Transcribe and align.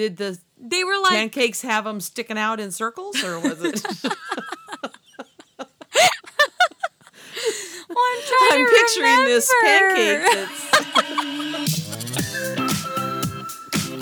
did 0.00 0.16
the 0.16 0.38
They 0.58 0.82
were 0.82 0.98
like 1.02 1.10
pancakes 1.10 1.60
have 1.62 1.84
them 1.84 2.00
sticking 2.00 2.38
out 2.38 2.58
in 2.58 2.72
circles, 2.72 3.22
or 3.22 3.38
was 3.38 3.62
it? 3.62 3.84
well, 4.02 4.16
I'm 7.98 8.22
trying 8.30 8.52
I'm 8.52 8.66
picturing 8.66 9.24
this 9.26 9.52
remember. 9.62 9.94
pancake. 9.94 10.22
That's, 10.32 10.56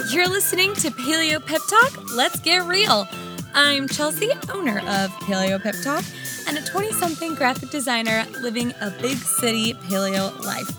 You're 0.14 0.28
listening 0.28 0.72
to 0.74 0.90
Paleo 0.90 1.44
Pep 1.44 1.60
Talk. 1.68 2.14
Let's 2.14 2.38
get 2.40 2.62
real. 2.64 3.08
I'm 3.54 3.88
Chelsea, 3.88 4.30
owner 4.54 4.78
of 4.78 5.10
Paleo 5.26 5.60
Pep 5.60 5.74
Talk, 5.82 6.04
and 6.46 6.56
a 6.56 6.62
20 6.64 6.92
something 6.92 7.34
graphic 7.34 7.70
designer 7.70 8.24
living 8.40 8.72
a 8.80 8.90
big 9.02 9.16
city 9.16 9.74
paleo 9.74 10.38
life. 10.44 10.70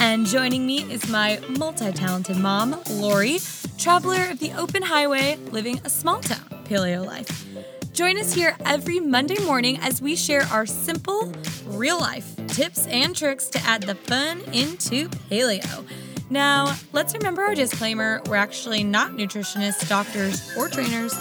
And 0.00 0.26
joining 0.26 0.66
me 0.66 0.82
is 0.92 1.08
my 1.08 1.40
multi 1.48 1.90
talented 1.92 2.36
mom, 2.36 2.78
Lori, 2.90 3.38
traveler 3.78 4.28
of 4.30 4.38
the 4.38 4.52
open 4.52 4.82
highway, 4.82 5.36
living 5.50 5.80
a 5.84 5.90
small 5.90 6.20
town 6.20 6.64
paleo 6.64 7.04
life. 7.04 7.46
Join 7.92 8.18
us 8.18 8.34
here 8.34 8.56
every 8.64 9.00
Monday 9.00 9.42
morning 9.44 9.78
as 9.80 10.02
we 10.02 10.16
share 10.16 10.42
our 10.52 10.66
simple, 10.66 11.32
real 11.64 11.98
life 11.98 12.34
tips 12.48 12.86
and 12.86 13.16
tricks 13.16 13.48
to 13.48 13.58
add 13.60 13.82
the 13.82 13.94
fun 13.94 14.40
into 14.52 15.08
paleo. 15.30 15.86
Now, 16.28 16.76
let's 16.92 17.14
remember 17.14 17.42
our 17.42 17.54
disclaimer 17.54 18.20
we're 18.26 18.36
actually 18.36 18.82
not 18.82 19.12
nutritionists, 19.12 19.88
doctors, 19.88 20.56
or 20.56 20.68
trainers, 20.68 21.14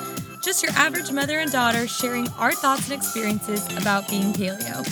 just 0.43 0.63
your 0.63 0.71
average 0.73 1.11
mother 1.11 1.39
and 1.39 1.51
daughter 1.51 1.87
sharing 1.87 2.27
our 2.39 2.51
thoughts 2.51 2.89
and 2.89 2.99
experiences 2.99 3.65
about 3.77 4.09
being 4.09 4.33
paleo. 4.33 4.83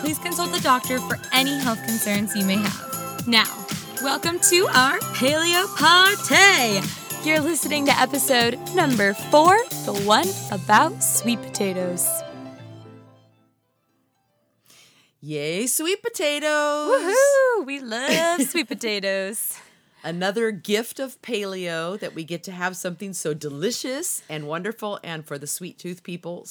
Please 0.00 0.18
consult 0.18 0.52
the 0.52 0.60
doctor 0.60 0.98
for 1.00 1.18
any 1.32 1.58
health 1.58 1.82
concerns 1.84 2.34
you 2.36 2.44
may 2.44 2.56
have. 2.56 3.26
Now, 3.26 3.66
welcome 4.02 4.38
to 4.40 4.66
our 4.68 4.98
Paleo 5.14 5.66
Party! 5.76 7.01
You're 7.24 7.38
listening 7.38 7.86
to 7.86 7.92
episode 8.00 8.58
number 8.74 9.14
four, 9.14 9.56
the 9.84 9.92
one 10.04 10.26
about 10.50 11.04
sweet 11.04 11.40
potatoes. 11.40 12.08
yay, 15.20 15.68
sweet 15.68 16.02
potatoes! 16.02 16.90
Woohoo! 16.90 17.64
We 17.64 17.78
love 17.78 18.42
sweet 18.48 18.66
potatoes. 18.66 19.56
Another 20.02 20.50
gift 20.50 20.98
of 20.98 21.22
paleo 21.22 21.96
that 22.00 22.12
we 22.12 22.24
get 22.24 22.42
to 22.42 22.50
have 22.50 22.76
something 22.76 23.12
so 23.12 23.34
delicious 23.34 24.22
and 24.28 24.48
wonderful, 24.48 24.98
and 25.04 25.24
for 25.24 25.38
the 25.38 25.46
sweet 25.46 25.78
tooth 25.78 26.02
people, 26.02 26.44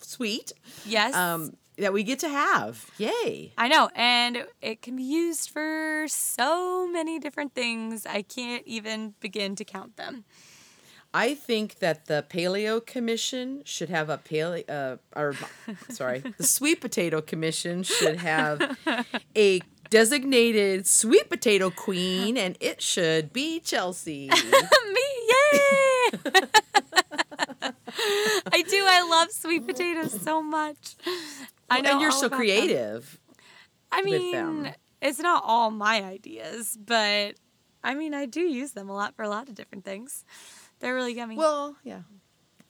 sweet. 0.00 0.52
Yes. 0.84 1.14
Um, 1.14 1.56
that 1.78 1.92
we 1.92 2.02
get 2.02 2.18
to 2.20 2.28
have. 2.28 2.90
Yay! 2.98 3.52
I 3.56 3.68
know, 3.68 3.90
and 3.94 4.46
it 4.60 4.82
can 4.82 4.96
be 4.96 5.02
used 5.02 5.50
for 5.50 6.06
so 6.08 6.86
many 6.88 7.18
different 7.18 7.54
things. 7.54 8.04
I 8.06 8.22
can't 8.22 8.66
even 8.66 9.14
begin 9.20 9.56
to 9.56 9.64
count 9.64 9.96
them. 9.96 10.24
I 11.14 11.34
think 11.34 11.78
that 11.78 12.06
the 12.06 12.24
Paleo 12.28 12.84
Commission 12.84 13.62
should 13.64 13.88
have 13.88 14.10
a 14.10 14.18
paleo, 14.18 14.68
uh, 14.68 14.96
or 15.16 15.34
sorry, 15.88 16.22
the 16.36 16.44
Sweet 16.44 16.80
Potato 16.80 17.22
Commission 17.22 17.82
should 17.82 18.16
have 18.16 18.76
a 19.36 19.60
designated 19.90 20.86
sweet 20.86 21.30
potato 21.30 21.70
queen, 21.70 22.36
and 22.36 22.56
it 22.60 22.82
should 22.82 23.32
be 23.32 23.60
Chelsea. 23.60 24.28
Me, 24.92 25.06
yay! 25.28 26.10
I 28.52 28.62
do. 28.62 28.84
I 28.86 29.06
love 29.08 29.30
sweet 29.30 29.66
potatoes 29.66 30.20
so 30.20 30.42
much. 30.42 30.96
I 31.70 31.80
know. 31.80 31.92
and 31.92 32.00
you're 32.00 32.10
so 32.10 32.26
about 32.26 32.30
them. 32.30 32.38
creative. 32.38 33.18
I 33.92 33.98
with 33.98 34.04
mean, 34.06 34.32
them. 34.62 34.74
it's 35.00 35.18
not 35.18 35.42
all 35.46 35.70
my 35.70 36.02
ideas, 36.02 36.76
but 36.84 37.34
I 37.84 37.94
mean, 37.94 38.14
I 38.14 38.26
do 38.26 38.40
use 38.40 38.72
them 38.72 38.88
a 38.88 38.94
lot 38.94 39.14
for 39.14 39.22
a 39.22 39.28
lot 39.28 39.48
of 39.48 39.54
different 39.54 39.84
things. 39.84 40.24
They're 40.80 40.94
really 40.94 41.14
yummy. 41.14 41.36
Well, 41.36 41.76
yeah. 41.84 42.00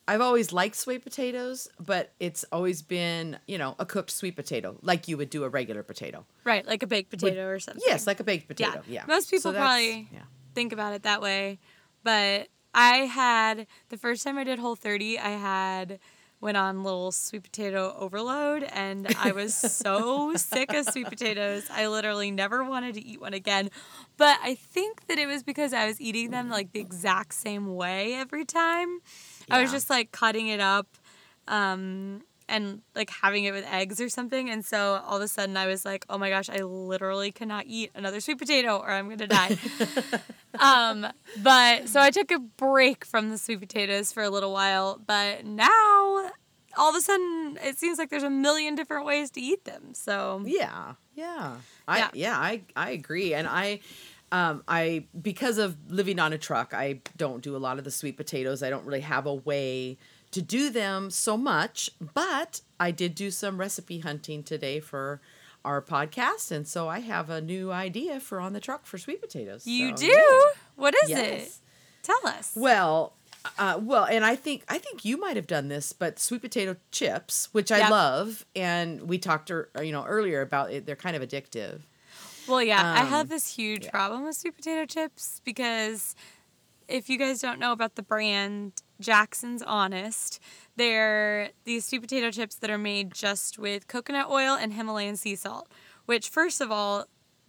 I've 0.07 0.23
always 0.23 0.53
liked 0.55 0.75
sweet 0.77 1.03
potatoes, 1.05 1.69
but 1.79 2.13
it's 2.19 2.43
always 2.51 2.81
been, 2.81 3.39
you 3.47 3.59
know, 3.59 3.75
a 3.79 3.85
cooked 3.85 4.11
sweet 4.11 4.37
potato, 4.37 4.79
like 4.81 5.07
you 5.07 5.19
would 5.19 5.29
do 5.29 5.45
a 5.45 5.51
regular 5.51 5.83
potato. 5.83 6.25
right, 6.45 6.67
like 6.67 6.83
a 6.83 6.87
baked 6.87 7.11
potato 7.11 7.47
or 7.47 7.59
something. 7.59 7.83
Yes, 7.87 8.07
like 8.07 8.19
a 8.19 8.25
baked 8.25 8.49
potato. 8.49 8.83
Yeah. 8.89 9.05
Most 9.07 9.29
people 9.31 9.53
So 9.53 9.59
probably 9.59 10.09
yeah. 10.13 10.21
think 10.55 10.73
about 10.73 10.95
it 10.95 11.03
that 11.03 11.21
way. 11.21 11.59
But 12.05 12.49
I 12.73 12.99
had 13.01 13.67
the 13.91 13.99
first 13.99 14.25
time 14.25 14.39
I 14.39 14.45
did 14.45 14.59
Whole 14.59 14.77
30, 14.77 15.19
I 15.19 15.31
had 15.31 15.99
went 16.41 16.57
on 16.57 16.85
little 16.85 17.11
sweet 17.11 17.43
potato 17.43 17.95
overload 17.99 18.63
and 18.63 19.09
I 19.19 19.33
was 19.33 19.55
so 19.55 20.33
sick 20.37 20.73
of 20.73 20.87
sweet 20.87 21.09
potatoes. 21.09 21.65
I 21.71 21.89
literally 21.89 22.31
never 22.31 22.63
wanted 22.63 22.95
to 22.95 23.05
eat 23.05 23.21
one 23.21 23.35
again. 23.35 23.71
But 24.17 24.39
I 24.43 24.55
think 24.55 25.07
that 25.09 25.19
it 25.19 25.27
was 25.27 25.43
because 25.43 25.73
I 25.73 25.87
was 25.87 26.01
eating 26.01 26.31
them 26.31 26.49
like 26.49 26.73
the 26.73 26.81
exact 26.81 27.35
same 27.35 27.75
way 27.75 28.15
every 28.15 28.45
time. 28.45 29.01
I 29.51 29.63
was 29.63 29.71
just 29.73 29.91
like 29.91 30.13
cutting 30.13 30.49
it 30.49 30.61
up 30.61 30.87
um 31.49 32.23
and 32.49 32.83
like 32.95 33.11
having 33.11 33.45
it 33.45 33.53
with 33.53 33.65
eggs 33.71 34.01
or 34.01 34.09
something 34.09 34.49
and 34.51 34.65
so 34.65 35.03
all 35.07 35.17
of 35.17 35.23
a 35.23 35.29
sudden 35.29 35.57
i 35.57 35.67
was 35.67 35.85
like 35.85 36.05
oh 36.09 36.19
my 36.19 36.31
gosh 36.31 36.49
i 36.49 36.59
literally 36.63 37.31
cannot 37.31 37.65
eat 37.67 37.91
another 37.95 38.21
sweet 38.21 38.39
potato 38.39 38.79
or 38.79 38.91
i'm 38.91 39.09
gonna 39.09 39.27
die 39.27 39.57
um 40.61 41.07
but 41.43 41.89
so 41.89 42.01
i 42.01 42.11
took 42.11 42.31
a 42.31 42.39
break 42.39 43.05
from 43.05 43.31
the 43.31 43.39
sweet 43.39 43.61
potatoes 43.61 44.13
for 44.13 44.23
a 44.23 44.31
little 44.31 44.53
while 44.53 45.01
but 45.07 45.45
now 45.45 46.31
all 46.77 46.91
of 46.91 46.97
a 46.97 47.01
sudden 47.01 47.59
it 47.63 47.77
seems 47.79 47.99
like 47.99 48.11
there's 48.11 48.23
a 48.23 48.31
million 48.31 48.75
different 48.75 49.05
ways 49.05 49.31
to 49.31 49.41
eat 49.41 49.65
them 49.65 49.93
so 49.93 50.43
Yeah, 50.45 50.95
yeah, 51.15 51.57
I 51.87 51.99
Yeah. 51.99 52.09
yeah, 52.15 52.39
I 52.39 52.63
I 52.77 52.91
agree, 52.91 53.35
and 53.35 53.47
I. 53.49 53.81
Um, 54.31 54.63
I 54.69 55.05
because 55.21 55.57
of 55.57 55.75
living 55.91 56.19
on 56.21 56.35
a 56.35 56.39
truck, 56.39 56.75
I 56.75 57.01
don't 57.17 57.43
do 57.43 57.57
a 57.57 57.59
lot 57.59 57.79
of 57.79 57.85
the 57.85 57.91
sweet 57.91 58.19
potatoes. 58.19 58.63
I 58.63 58.69
don't 58.69 58.85
really 58.85 59.01
have 59.01 59.25
a 59.25 59.33
way 59.33 59.97
to 60.33 60.43
do 60.43 60.71
them 60.71 61.11
so 61.11 61.37
much, 61.37 61.91
but 62.15 62.61
I 62.79 62.91
did 62.91 63.15
do 63.15 63.31
some 63.31 63.59
recipe 63.59 64.01
hunting 64.01 64.43
today 64.43 64.81
for 64.81 65.21
our 65.65 65.83
podcast, 65.83 66.51
and 66.51 66.67
so 66.67 66.89
I 66.89 67.01
have 67.01 67.31
a 67.31 67.41
new 67.41 67.71
idea 67.73 68.21
for 68.21 68.41
on 68.41 68.53
the 68.53 68.61
truck 68.61 68.87
for 68.87 68.97
sweet 68.99 69.21
potatoes. 69.21 69.67
you 69.67 69.91
So, 69.91 69.97
do 69.97 70.07
yay. 70.07 70.41
what 70.77 70.95
is 71.05 71.11
it 71.11 71.51
tell 72.03 72.21
us 72.27 72.53
Well, 72.57 73.13
uh, 73.59 73.79
well, 73.83 74.05
and 74.05 74.25
I 74.25 74.35
think 74.37 74.65
I 74.69 74.79
think 74.79 75.05
you 75.05 75.17
might 75.19 75.37
have 75.37 75.47
done 75.47 75.69
this, 75.69 75.93
but 75.93 76.19
sweet 76.19 76.43
potato 76.43 76.77
chips, 76.93 77.49
which 77.53 77.71
I 77.73 77.89
love, 77.89 78.45
and 78.55 79.03
we 79.09 79.19
talked, 79.19 79.51
er, 79.51 79.69
you 79.83 79.93
know, 79.93 80.05
earlier 80.05 80.41
about 80.43 80.73
it. 80.73 80.87
They're 80.87 80.97
kind 80.97 81.17
of 81.17 81.23
addictive. 81.23 81.81
Well, 82.47 82.63
yeah, 82.63 82.95
I 82.95 83.01
Um, 83.03 83.09
have 83.09 83.29
this 83.29 83.55
huge 83.57 83.89
problem 83.89 84.25
with 84.25 84.37
sweet 84.37 84.57
potato 84.57 84.87
chips 84.87 85.41
because 85.45 86.15
if 86.89 87.11
you 87.11 87.19
guys 87.19 87.41
don't 87.41 87.59
know 87.59 87.73
about 87.73 87.95
the 87.97 88.03
brand 88.03 88.73
Jackson's 89.01 89.63
Honest, 89.63 90.41
they're 90.77 91.51
these 91.65 91.85
sweet 91.87 92.01
potato 92.03 92.31
chips 92.31 92.57
that 92.57 92.71
are 92.71 92.79
made 92.79 93.13
just 93.15 93.59
with 93.59 93.87
coconut 93.89 94.29
oil 94.31 94.57
and 94.61 94.73
Himalayan 94.75 95.17
sea 95.17 95.37
salt. 95.37 95.69
Which, 96.07 96.29
first 96.29 96.61
of 96.61 96.71
all, 96.73 97.05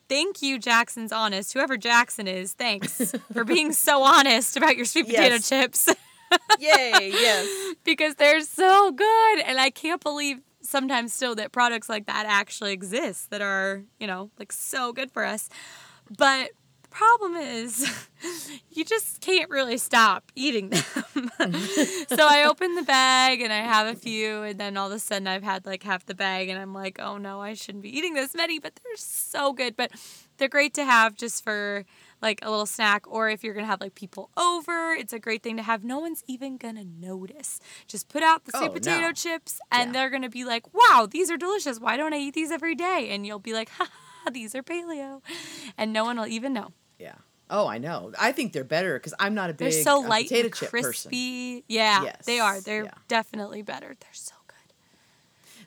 thank 0.09 0.41
you, 0.41 0.59
Jackson's 0.59 1.11
Honest. 1.11 1.53
Whoever 1.53 1.77
Jackson 1.77 2.27
is, 2.27 2.53
thanks 2.53 3.13
for 3.33 3.43
being 3.43 3.71
so 3.71 4.03
honest 4.03 4.57
about 4.57 4.75
your 4.75 4.85
sweet 4.85 5.05
potato 5.07 5.35
Yes. 5.35 5.49
chips 5.49 5.87
Yay! 6.59 6.91
yes. 7.11 7.75
because 7.83 8.15
they're 8.15 8.41
so 8.41 8.91
good. 8.91 9.39
And 9.39 9.59
I 9.59 9.69
can't 9.69 10.01
believe 10.01 10.41
sometimes 10.61 11.13
still 11.13 11.35
that 11.35 11.51
products 11.51 11.89
like 11.89 12.05
that 12.07 12.25
actually 12.27 12.73
exist 12.73 13.31
that 13.31 13.41
are, 13.41 13.83
you 13.99 14.05
know, 14.07 14.29
like 14.37 14.51
so 14.51 14.91
good 14.93 15.09
for 15.11 15.23
us. 15.25 15.49
But 16.17 16.51
the 16.89 16.95
problem 16.95 17.35
is 17.35 17.89
you 18.71 18.83
just 18.83 19.21
can't 19.21 19.49
really 19.49 19.77
stop 19.77 20.31
eating 20.35 20.69
them. 20.69 21.31
so 22.07 22.17
I 22.27 22.45
open 22.47 22.75
the 22.75 22.83
bag 22.83 23.41
and 23.41 23.53
I 23.53 23.59
have 23.59 23.87
a 23.87 23.95
few 23.95 24.43
and 24.43 24.59
then 24.59 24.75
all 24.77 24.87
of 24.87 24.93
a 24.93 24.99
sudden 24.99 25.27
I've 25.27 25.43
had 25.43 25.65
like 25.65 25.83
half 25.83 26.05
the 26.05 26.15
bag 26.15 26.49
and 26.49 26.59
I'm 26.59 26.73
like, 26.73 26.99
"Oh 26.99 27.17
no, 27.17 27.41
I 27.41 27.53
shouldn't 27.53 27.83
be 27.83 27.95
eating 27.95 28.13
this 28.15 28.33
many," 28.35 28.59
but 28.59 28.73
they're 28.83 28.95
so 28.97 29.53
good. 29.53 29.75
But 29.77 29.91
they're 30.37 30.47
great 30.49 30.73
to 30.75 30.85
have 30.85 31.15
just 31.15 31.43
for 31.43 31.85
like 32.21 32.39
a 32.41 32.49
little 32.49 32.65
snack 32.65 33.03
or 33.07 33.29
if 33.29 33.43
you're 33.43 33.53
gonna 33.53 33.65
have 33.67 33.81
like 33.81 33.93
people 33.95 34.29
over 34.37 34.93
it's 34.93 35.13
a 35.13 35.19
great 35.19 35.41
thing 35.43 35.57
to 35.57 35.63
have 35.63 35.83
no 35.83 35.99
one's 35.99 36.23
even 36.27 36.57
gonna 36.57 36.83
notice 36.85 37.59
just 37.87 38.07
put 38.09 38.23
out 38.23 38.45
the 38.45 38.51
sweet 38.51 38.69
Oh, 38.69 38.73
potato 38.73 39.07
no. 39.07 39.11
chips 39.13 39.59
and 39.71 39.89
Yeah. 39.89 39.93
they're 39.93 40.09
gonna 40.09 40.29
be 40.29 40.43
like 40.45 40.73
wow 40.73 41.07
these 41.09 41.29
are 41.29 41.35
delicious 41.37 41.79
why 41.79 41.95
don't 41.97 42.13
i 42.13 42.17
eat 42.17 42.33
these 42.33 42.51
every 42.51 42.73
day 42.75 43.09
and 43.11 43.25
you'll 43.27 43.39
be 43.39 43.53
like 43.53 43.69
ha 43.69 43.85
ha 43.85 44.08
these 44.33 44.55
are 44.55 44.63
paleo 44.63 45.21
and 45.77 45.93
no 45.93 46.03
one 46.05 46.17
will 46.17 46.27
even 46.27 46.53
know 46.53 46.71
Yeah. 46.97 47.15
Oh, 47.51 47.65
I 47.67 47.79
know. 47.79 48.11
I 48.19 48.31
think 48.31 48.53
they're 48.53 48.63
better 48.63 48.93
because 48.99 49.15
I'm 49.19 49.33
not 49.33 49.49
a 49.49 49.53
big 49.53 49.71
they're 49.71 49.83
so 49.83 50.05
uh, 50.05 50.07
light 50.07 50.27
potato 50.27 50.45
and 50.45 50.55
chip 50.55 50.69
person. 50.69 50.91
crispy 50.91 51.63
yeah 51.67 52.13
they 52.25 52.39
are 52.39 52.61
they're 52.61 52.83
yeah. 52.83 52.91
definitely 53.07 53.63
better 53.63 53.95
they're 53.99 54.09
so 54.13 54.35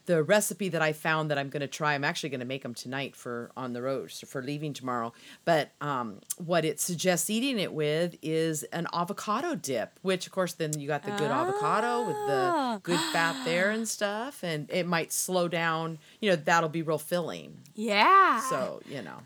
The 0.06 0.22
recipe 0.24 0.68
that 0.70 0.82
I 0.82 0.92
found 0.92 1.30
that 1.30 1.38
I'm 1.38 1.48
going 1.48 1.60
to 1.60 1.68
try, 1.68 1.94
I'm 1.94 2.02
actually 2.02 2.30
going 2.30 2.40
to 2.40 2.46
make 2.46 2.62
them 2.64 2.74
tonight 2.74 3.14
for 3.14 3.52
on 3.56 3.72
the 3.72 3.80
road 3.82 4.10
for 4.10 4.42
leaving 4.42 4.72
tomorrow. 4.72 5.12
But 5.44 5.70
um, 5.80 6.18
what 6.38 6.64
it 6.64 6.80
suggests 6.80 7.30
eating 7.30 7.60
it 7.60 7.72
with 7.72 8.16
is 8.20 8.64
an 8.64 8.88
avocado 8.92 9.54
dip, 9.54 9.98
which 10.02 10.26
of 10.26 10.32
course 10.32 10.54
then 10.54 10.76
you 10.80 10.88
got 10.88 11.04
the 11.04 11.12
good 11.12 11.30
avocado 11.30 12.02
with 12.06 12.16
the 12.26 12.50
Ah. 12.54 12.80
good 12.82 12.98
fat 13.12 13.44
there 13.44 13.70
and 13.70 13.86
stuff, 13.98 14.42
and 14.42 14.68
it 14.70 14.86
might 14.88 15.12
slow 15.12 15.46
down. 15.46 15.98
You 16.20 16.30
know 16.30 16.36
that'll 16.36 16.68
be 16.68 16.82
real 16.82 16.98
filling. 16.98 17.58
yeah 17.76 18.40
So 18.50 18.80
you 18.88 19.02
know. 19.02 19.18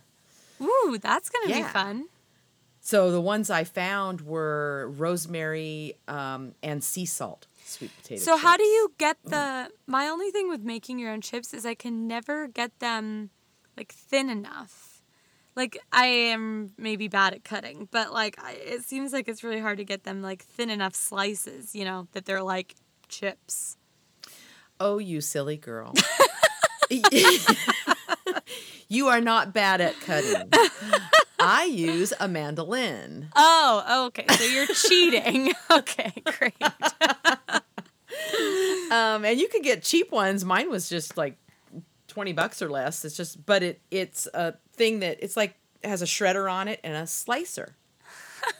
ooh 0.60 0.98
that's 1.00 1.30
gonna 1.30 1.46
be 1.54 1.62
fun 1.62 2.04
So 2.82 3.10
the 3.10 3.20
ones 3.20 3.48
I 3.50 3.64
found 3.64 4.20
were 4.20 4.90
rosemary 4.96 5.94
um, 6.06 6.54
and 6.62 6.84
sea 6.84 7.06
salt 7.06 7.46
sweet 7.66 7.90
potato. 7.96 8.22
So 8.22 8.36
how 8.36 8.56
do 8.56 8.64
you 8.64 8.92
get 8.98 9.18
the? 9.24 9.70
My 9.86 10.08
only 10.08 10.30
thing 10.30 10.48
with 10.48 10.62
making 10.62 10.98
your 10.98 11.10
own 11.12 11.20
chips 11.20 11.52
is 11.52 11.66
I 11.66 11.74
can 11.74 12.06
never 12.06 12.48
get 12.48 12.78
them 12.78 13.30
like 13.76 13.92
thin 13.92 14.30
enough. 14.30 15.02
Like 15.54 15.78
I 15.92 16.06
am 16.06 16.72
maybe 16.76 17.08
bad 17.08 17.34
at 17.34 17.44
cutting, 17.44 17.88
but 17.90 18.12
like 18.12 18.36
I, 18.42 18.52
it 18.52 18.82
seems 18.82 19.12
like 19.12 19.28
it's 19.28 19.42
really 19.42 19.60
hard 19.60 19.78
to 19.78 19.84
get 19.84 20.04
them 20.04 20.22
like 20.22 20.44
thin 20.44 20.70
enough 20.70 20.94
slices, 20.94 21.74
you 21.74 21.84
know, 21.84 22.08
that 22.12 22.26
they're 22.26 22.42
like 22.42 22.74
chips. 23.08 23.76
Oh, 24.78 24.98
you 24.98 25.20
silly 25.20 25.56
girl. 25.56 25.94
you 28.88 29.08
are 29.08 29.20
not 29.20 29.52
bad 29.52 29.80
at 29.80 29.98
cutting. 30.00 30.50
I 31.38 31.64
use 31.64 32.12
a 32.18 32.28
mandolin. 32.28 33.28
Oh, 33.34 34.06
okay. 34.08 34.26
So 34.34 34.44
you're 34.44 34.66
cheating. 34.66 35.52
Okay, 35.70 36.12
great. 36.38 36.54
Um, 38.90 39.24
and 39.24 39.38
you 39.40 39.48
can 39.48 39.62
get 39.62 39.82
cheap 39.82 40.10
ones. 40.12 40.44
Mine 40.44 40.70
was 40.70 40.88
just 40.88 41.16
like 41.16 41.36
20 42.08 42.32
bucks 42.32 42.62
or 42.62 42.68
less. 42.70 43.04
It's 43.04 43.16
just, 43.16 43.44
but 43.44 43.62
it 43.62 43.80
it's 43.90 44.26
a 44.34 44.54
thing 44.74 45.00
that 45.00 45.18
it's 45.20 45.36
like 45.36 45.54
has 45.84 46.02
a 46.02 46.06
shredder 46.06 46.50
on 46.50 46.68
it 46.68 46.80
and 46.84 46.94
a 46.94 47.06
slicer. 47.06 47.76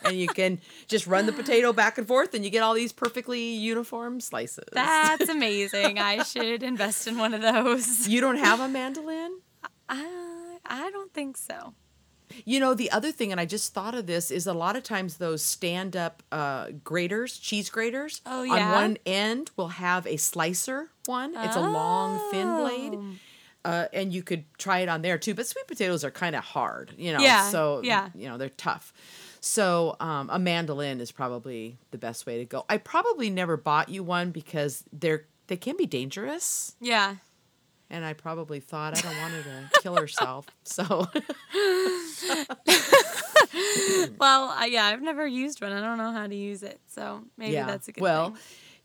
and 0.04 0.18
you 0.18 0.26
can 0.26 0.60
just 0.88 1.06
run 1.06 1.26
the 1.26 1.32
potato 1.32 1.72
back 1.72 1.96
and 1.98 2.08
forth 2.08 2.34
and 2.34 2.44
you 2.44 2.50
get 2.50 2.62
all 2.62 2.74
these 2.74 2.92
perfectly 2.92 3.40
uniform 3.54 4.20
slices. 4.20 4.64
That's 4.72 5.28
amazing. 5.28 5.98
I 5.98 6.22
should 6.24 6.62
invest 6.62 7.06
in 7.06 7.18
one 7.18 7.34
of 7.34 7.42
those. 7.42 8.08
you 8.08 8.20
don't 8.20 8.38
have 8.38 8.58
a 8.60 8.68
mandolin? 8.68 9.38
Uh, 9.88 9.94
I 10.64 10.90
don't 10.92 11.12
think 11.14 11.36
so. 11.36 11.74
You 12.44 12.60
know, 12.60 12.74
the 12.74 12.90
other 12.90 13.12
thing, 13.12 13.30
and 13.32 13.40
I 13.40 13.44
just 13.46 13.72
thought 13.74 13.94
of 13.94 14.06
this, 14.06 14.30
is 14.30 14.46
a 14.46 14.52
lot 14.54 14.76
of 14.76 14.82
times 14.82 15.16
those 15.16 15.42
stand 15.42 15.96
up 15.96 16.22
uh, 16.32 16.68
graters, 16.84 17.38
cheese 17.38 17.70
graters, 17.70 18.20
Oh, 18.26 18.42
on 18.50 18.72
one 18.72 18.96
end 19.06 19.50
will 19.56 19.68
have 19.68 20.06
a 20.06 20.16
slicer 20.16 20.90
one. 21.06 21.34
It's 21.36 21.56
a 21.56 21.60
long, 21.60 22.30
thin 22.30 22.56
blade. 22.56 22.94
Oh. 22.98 23.14
Uh, 23.64 23.88
and 23.92 24.12
you 24.12 24.22
could 24.22 24.44
try 24.58 24.78
it 24.80 24.88
on 24.88 25.02
there 25.02 25.18
too. 25.18 25.34
But 25.34 25.46
sweet 25.46 25.66
potatoes 25.66 26.04
are 26.04 26.10
kind 26.10 26.36
of 26.36 26.44
hard, 26.44 26.94
you 26.96 27.12
know. 27.12 27.18
Yeah, 27.20 27.48
So, 27.50 27.80
yeah. 27.82 28.10
you 28.14 28.28
know, 28.28 28.38
they're 28.38 28.48
tough. 28.50 28.92
So, 29.40 29.96
um, 30.00 30.28
a 30.32 30.38
mandolin 30.38 31.00
is 31.00 31.10
probably 31.12 31.78
the 31.90 31.98
best 31.98 32.26
way 32.26 32.38
to 32.38 32.44
go. 32.44 32.64
I 32.68 32.78
probably 32.78 33.28
never 33.30 33.56
bought 33.56 33.88
you 33.88 34.02
one 34.04 34.30
because 34.30 34.84
they're 34.92 35.26
they 35.48 35.56
can 35.56 35.76
be 35.76 35.86
dangerous. 35.86 36.74
Yeah. 36.80 37.16
And 37.88 38.04
I 38.04 38.14
probably 38.14 38.58
thought 38.58 38.98
I 38.98 39.00
don't 39.00 39.16
want 39.20 39.32
her 39.34 39.42
to 39.42 39.80
kill 39.80 39.94
herself. 39.96 40.46
So, 40.64 41.06
Well, 44.18 44.54
I, 44.54 44.66
yeah, 44.66 44.86
I've 44.86 45.02
never 45.02 45.26
used 45.26 45.60
one. 45.60 45.72
I 45.72 45.80
don't 45.80 45.98
know 45.98 46.12
how 46.12 46.26
to 46.26 46.34
use 46.34 46.62
it, 46.62 46.80
so 46.88 47.22
maybe 47.36 47.54
that's 47.54 47.88
a 47.88 47.92
good 47.92 47.96
thing. 47.96 48.02
well, 48.02 48.30
thing. 48.30 48.38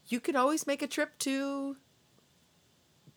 you 0.07 0.19
could 0.19 0.35
always 0.35 0.67
make 0.67 0.81
a 0.81 0.87
trip 0.87 1.17
to 1.19 1.75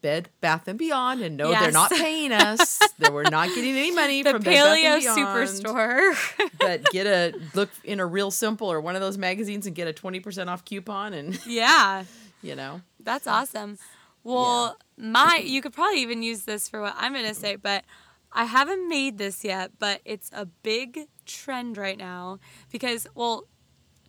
Bed 0.00 0.28
Bath 0.40 0.68
and 0.68 0.78
Beyond 0.78 1.22
and 1.22 1.36
know 1.36 1.50
they're 1.50 1.70
not 1.70 1.90
paying 1.90 2.32
us. 2.32 2.78
that 2.98 3.12
we're 3.12 3.22
not 3.22 3.48
getting 3.48 3.76
any 3.76 3.90
money 3.90 4.22
The 4.22 4.32
from 4.32 4.42
Bed 4.42 4.52
Bath 4.52 4.76
Paleo 4.76 4.84
and 4.84 5.02
Beyond. 5.02 5.64
Superstore. 5.64 6.50
but 6.58 6.84
get 6.92 7.06
a 7.06 7.34
look 7.54 7.70
in 7.84 8.00
a 8.00 8.06
real 8.06 8.30
simple 8.30 8.70
or 8.70 8.80
one 8.80 8.96
of 8.96 9.00
those 9.00 9.16
magazines 9.16 9.66
and 9.66 9.74
get 9.74 9.88
a 9.88 9.92
20% 9.92 10.48
off 10.48 10.64
coupon 10.64 11.14
and 11.14 11.38
yeah, 11.46 12.04
you 12.42 12.54
know 12.54 12.82
that's 13.00 13.26
awesome. 13.26 13.78
Well, 14.24 14.76
my 14.96 15.42
you 15.44 15.62
could 15.62 15.72
probably 15.72 16.00
even 16.02 16.22
use 16.22 16.42
this 16.42 16.68
for 16.68 16.80
what 16.80 16.94
I'm 16.98 17.12
gonna 17.14 17.34
say, 17.34 17.56
but 17.56 17.84
I 18.34 18.44
haven't 18.44 18.88
made 18.88 19.18
this 19.18 19.44
yet, 19.44 19.72
but 19.78 20.00
it's 20.04 20.30
a 20.32 20.46
big 20.46 21.06
trend 21.24 21.76
right 21.78 21.96
now 21.96 22.40
because 22.70 23.06
well, 23.14 23.44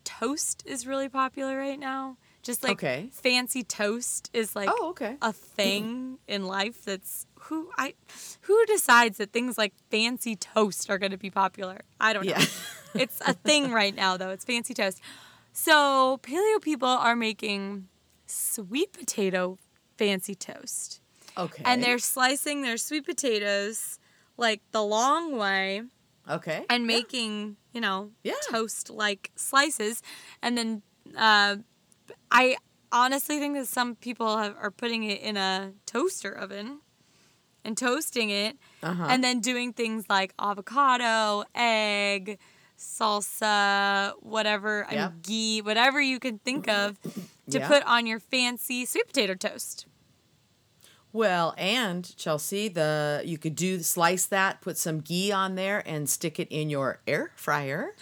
toast 0.04 0.63
is 0.66 0.88
really 0.88 1.10
popular 1.10 1.57
right 1.57 1.80
now. 1.80 2.18
Just 2.42 2.63
like 2.63 2.74
Okay. 2.74 3.10
fancy 3.12 3.63
toast 3.63 4.30
is 4.33 4.56
like 4.56 4.69
oh 4.72 4.89
okay 4.89 5.18
a 5.22 5.33
thing 5.33 6.19
in 6.27 6.45
life 6.45 6.86
that's 6.86 7.25
who 7.42 7.72
I 7.77 7.95
who 8.42 8.66
decides 8.66 9.18
that 9.18 9.31
things 9.31 9.57
like 9.57 9.74
fancy 9.89 10.36
toast 10.36 10.89
are 10.89 10.98
going 10.98 11.12
to 11.12 11.18
be 11.18 11.30
popular. 11.31 11.81
I 12.00 12.13
don't 12.13 12.25
know. 12.25 12.31
Yeah. 12.31 12.45
it's 12.95 13.19
a 13.21 13.33
thing 13.33 13.71
right 13.71 13.95
now 13.95 14.18
though. 14.18 14.30
It's 14.30 14.45
fancy 14.45 14.74
toast. 14.74 15.01
So, 15.54 16.19
paleo 16.21 16.62
people 16.62 16.89
are 16.89 17.16
making 17.16 17.88
sweet 18.28 18.92
potato 18.92 19.57
fancy 19.98 20.36
toast. 20.36 21.00
okay 21.38 21.62
And 21.66 21.81
they're 21.81 22.00
slicing 22.00 22.62
their 22.62 22.78
sweet 22.78 23.06
potatoes 23.06 24.00
like 24.38 24.62
the 24.72 24.84
long 24.84 25.38
way 25.38 25.84
okay 26.30 26.66
and 26.70 26.86
making, 26.88 27.58
you 27.74 27.82
know, 27.82 28.12
Yeah. 28.24 28.34
toast 28.50 28.90
like 28.90 29.32
slices. 29.36 30.02
And 30.42 30.58
then 30.58 30.82
uh, 31.18 31.58
I 32.32 32.58
honestly 32.92 33.40
think 33.40 33.56
that 33.56 33.68
some 33.68 33.96
people 33.96 34.38
have, 34.38 34.56
are 34.62 34.72
putting 34.72 35.04
it 35.04 35.22
in 35.22 35.38
a 35.38 35.74
toaster 35.86 36.32
oven 36.32 36.80
and 37.64 37.78
toasting 37.78 38.30
it 38.30 38.58
uh-huh. 38.84 39.08
and 39.10 39.24
then 39.24 39.40
doing 39.40 39.74
things 39.74 40.06
like 40.10 40.34
avocado, 40.40 41.44
egg, 41.56 42.38
salsa, 42.78 44.14
whatever, 44.22 44.86
I 44.90 44.94
Yeah. 44.94 45.10
mean, 45.10 45.20
ghee, 45.22 45.62
whatever 45.62 46.02
you 46.02 46.20
can 46.20 46.40
think 46.40 46.68
of 46.68 47.00
to 47.52 47.60
Yeah. 47.60 47.68
put 47.68 47.84
on 47.84 48.06
your 48.06 48.20
fancy 48.20 48.86
sweet 48.86 49.08
potato 49.08 49.34
toast. 49.36 49.86
Well 51.16 51.54
and 51.58 52.16
chelsea 52.18 52.68
the 52.68 53.22
you 53.26 53.38
could 53.38 53.56
do 53.56 53.80
slice 53.80 54.26
that 54.26 54.60
put 54.62 54.78
some 54.78 55.00
ghee 55.00 55.32
on 55.32 55.56
there 55.56 55.82
and 55.88 56.10
stick 56.10 56.40
it 56.40 56.48
in 56.50 56.70
your 56.70 57.00
air 57.08 57.32
fryer 57.36 57.94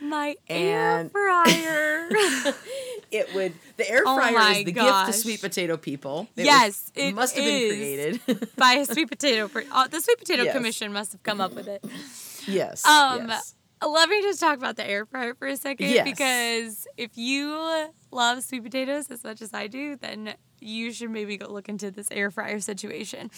My 0.00 0.36
air 0.48 1.08
fryer. 1.10 2.08
it 3.10 3.34
would 3.34 3.54
the 3.78 3.90
air 3.90 4.02
Oh 4.06 4.16
fryer 4.16 4.32
my 4.34 4.52
is 4.56 4.64
the 4.64 4.72
gift 4.72 5.06
to 5.06 5.12
sweet 5.12 5.40
potato 5.40 5.76
people 5.76 6.28
It 6.36 6.40
was- 6.40 6.46
Yes, 6.46 6.92
it 6.94 7.14
must 7.14 7.34
have 7.36 7.44
been 7.44 7.68
created 7.70 8.48
by 8.56 8.74
a 8.74 8.84
sweet 8.84 9.08
potato. 9.08 9.50
Uh, 9.72 9.88
the 9.88 10.00
Sweet 10.00 10.18
Potato 10.18 10.42
Yes. 10.44 10.54
Commission 10.54 10.92
must 10.92 11.12
have 11.12 11.22
come 11.22 11.40
up 11.40 11.54
with 11.54 11.68
it. 11.68 11.82
yes 12.46 12.84
Um, 12.84 13.28
yes. 13.28 13.54
Let 13.84 14.08
me 14.08 14.22
just 14.22 14.40
talk 14.40 14.56
about 14.58 14.76
the 14.76 14.88
air 14.88 15.04
fryer 15.06 15.34
for 15.34 15.46
a 15.48 15.56
second 15.56 15.88
Yes. 15.90 16.04
because 16.04 16.86
if 16.96 17.16
you 17.16 17.88
love 18.10 18.42
sweet 18.44 18.62
potatoes 18.62 19.10
as 19.10 19.24
much 19.24 19.40
as 19.42 19.52
I 19.54 19.66
do, 19.68 19.96
then 19.96 20.34
you 20.64 20.92
should 20.92 21.10
maybe 21.10 21.36
go 21.36 21.46
look 21.52 21.68
into 21.68 21.90
this 21.90 22.08
air 22.10 22.30
fryer 22.30 22.60
situation. 22.60 23.30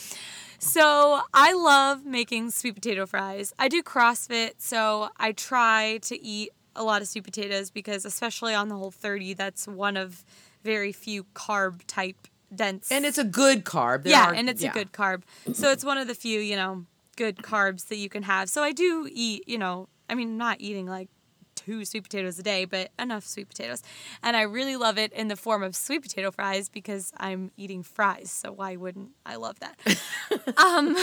So, 0.59 1.21
I 1.35 1.53
love 1.53 2.05
making 2.07 2.51
sweet 2.51 2.75
potato 2.75 3.05
fries. 3.07 3.53
I 3.59 3.69
do 3.69 3.83
CrossFit, 3.83 4.53
so 4.59 5.11
I 5.19 5.33
try 5.33 5.99
to 6.03 6.23
eat 6.23 6.51
a 6.75 6.83
lot 6.83 7.03
of 7.03 7.09
sweet 7.09 7.25
potatoes 7.25 7.71
because 7.71 8.05
especially 8.05 8.55
on 8.55 8.69
the 8.69 8.77
whole 8.77 8.91
30, 8.91 9.35
that's 9.35 9.67
one 9.67 9.97
of 9.97 10.25
very 10.63 10.93
few 10.93 11.25
carb 11.35 11.81
type 11.87 12.29
dense 12.55 12.93
and 12.93 13.05
it's 13.05 13.19
a 13.19 13.25
good 13.25 13.65
carb 13.65 14.05
There 14.05 14.13
yeah, 14.13 14.27
are- 14.31 14.35
and 14.35 14.49
it's 14.49 14.63
yeah. 14.63 14.71
a 14.71 14.73
good 14.73 14.93
carb. 14.93 15.23
So 15.53 15.71
it's 15.73 15.85
one 15.85 15.99
of 15.99 16.07
the 16.07 16.15
few, 16.15 16.39
you 16.41 16.55
know, 16.57 16.85
good 17.17 17.39
carbs 17.39 17.89
that 17.89 17.97
you 17.97 18.09
can 18.09 18.23
have. 18.23 18.49
So 18.49 18.63
I 18.63 18.73
do 18.73 19.09
eat, 19.13 19.45
you 19.49 19.59
know, 19.59 19.89
I 20.09 20.15
mean, 20.15 20.37
not 20.37 20.61
eating 20.61 20.87
like 20.87 21.09
two 21.57 21.85
sweet 21.85 22.05
potatoes 22.05 22.39
a 22.39 22.43
day, 22.43 22.65
but 22.65 22.91
enough 22.99 23.27
sweet 23.27 23.49
potatoes. 23.49 23.83
And 24.23 24.37
I 24.37 24.43
really 24.43 24.77
love 24.77 24.99
it 24.99 25.13
in 25.13 25.27
the 25.29 25.35
form 25.35 25.63
of 25.65 25.75
sweet 25.75 26.03
potato 26.03 26.31
fries 26.31 26.69
because 26.69 27.13
I'm 27.17 27.51
eating 27.57 27.83
fries. 27.83 28.31
So 28.31 28.53
why 28.53 28.77
wouldn't 28.77 29.11
I 29.25 29.37
love 29.37 29.59
that? 29.61 29.81
um 30.57 30.97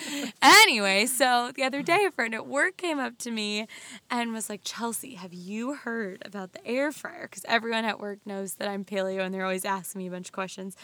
anyway, 0.42 1.06
so 1.06 1.52
the 1.54 1.64
other 1.64 1.82
day 1.82 2.04
a 2.06 2.10
friend 2.10 2.34
at 2.34 2.46
work 2.46 2.78
came 2.78 2.98
up 2.98 3.18
to 3.18 3.30
me 3.30 3.66
and 4.10 4.32
was 4.32 4.48
like, 4.48 4.62
"Chelsea, 4.64 5.14
have 5.14 5.34
you 5.34 5.74
heard 5.74 6.22
about 6.24 6.52
the 6.52 6.66
air 6.66 6.92
fryer?" 6.92 7.28
Cuz 7.28 7.44
everyone 7.46 7.84
at 7.84 8.00
work 8.00 8.20
knows 8.24 8.54
that 8.54 8.68
I'm 8.68 8.84
paleo 8.84 9.20
and 9.20 9.34
they're 9.34 9.44
always 9.44 9.64
asking 9.64 9.98
me 9.98 10.08
a 10.08 10.10
bunch 10.10 10.28
of 10.28 10.32
questions. 10.32 10.76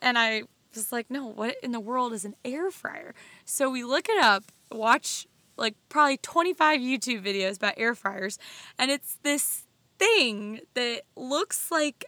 And 0.00 0.18
I 0.18 0.44
was 0.74 0.92
like, 0.92 1.10
no, 1.10 1.26
what 1.26 1.56
in 1.62 1.72
the 1.72 1.80
world 1.80 2.12
is 2.12 2.24
an 2.24 2.34
air 2.44 2.70
fryer? 2.70 3.14
So 3.44 3.70
we 3.70 3.84
look 3.84 4.08
it 4.08 4.22
up, 4.22 4.44
watch 4.70 5.26
like 5.56 5.74
probably 5.88 6.16
25 6.18 6.80
YouTube 6.80 7.24
videos 7.24 7.56
about 7.56 7.74
air 7.76 7.94
fryers, 7.94 8.38
and 8.78 8.90
it's 8.90 9.18
this 9.22 9.64
thing 9.98 10.60
that 10.74 11.02
looks 11.16 11.70
like 11.70 12.04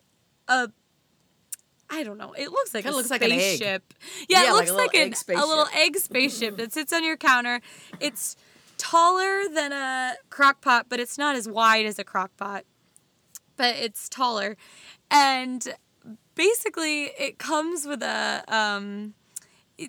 a 0.49 0.71
I 1.89 2.03
don't 2.03 2.19
know. 2.19 2.33
It 2.33 2.51
looks 2.51 2.75
like 2.75 2.83
Kinda 2.83 2.97
a 2.97 2.99
looks 2.99 3.11
like 3.11 3.23
an 3.23 3.31
egg. 3.33 3.61
Yeah, 3.61 3.79
Yeah, 4.29 4.51
it 4.51 4.53
like 4.53 4.53
looks 4.55 4.71
a 4.71 4.75
like, 4.75 4.93
little 4.93 5.07
an, 5.07 5.15
egg 5.15 5.39
a 5.39 5.47
little 5.47 5.67
egg 5.73 5.97
spaceship 5.99 6.57
that 6.57 6.73
sits 6.73 6.93
on 6.93 7.05
your 7.05 7.17
counter. 7.17 7.61
It's 8.01 8.37
taller 8.77 9.49
than 9.49 9.73
a 9.73 10.15
crock 10.29 10.61
pot, 10.61 10.87
but 10.89 10.99
it's 10.99 11.17
not 11.17 11.37
as 11.37 11.49
wide 11.49 11.87
as 11.87 11.99
a 11.99 12.05
crock 12.05 12.37
pot. 12.37 12.65
But 13.57 13.77
it's 13.77 14.09
taller. 14.09 14.57
And 15.11 15.67
basically 16.35 17.05
it 17.19 17.39
comes 17.39 17.87
with 17.87 18.03
a 18.03 18.45
um 18.49 19.15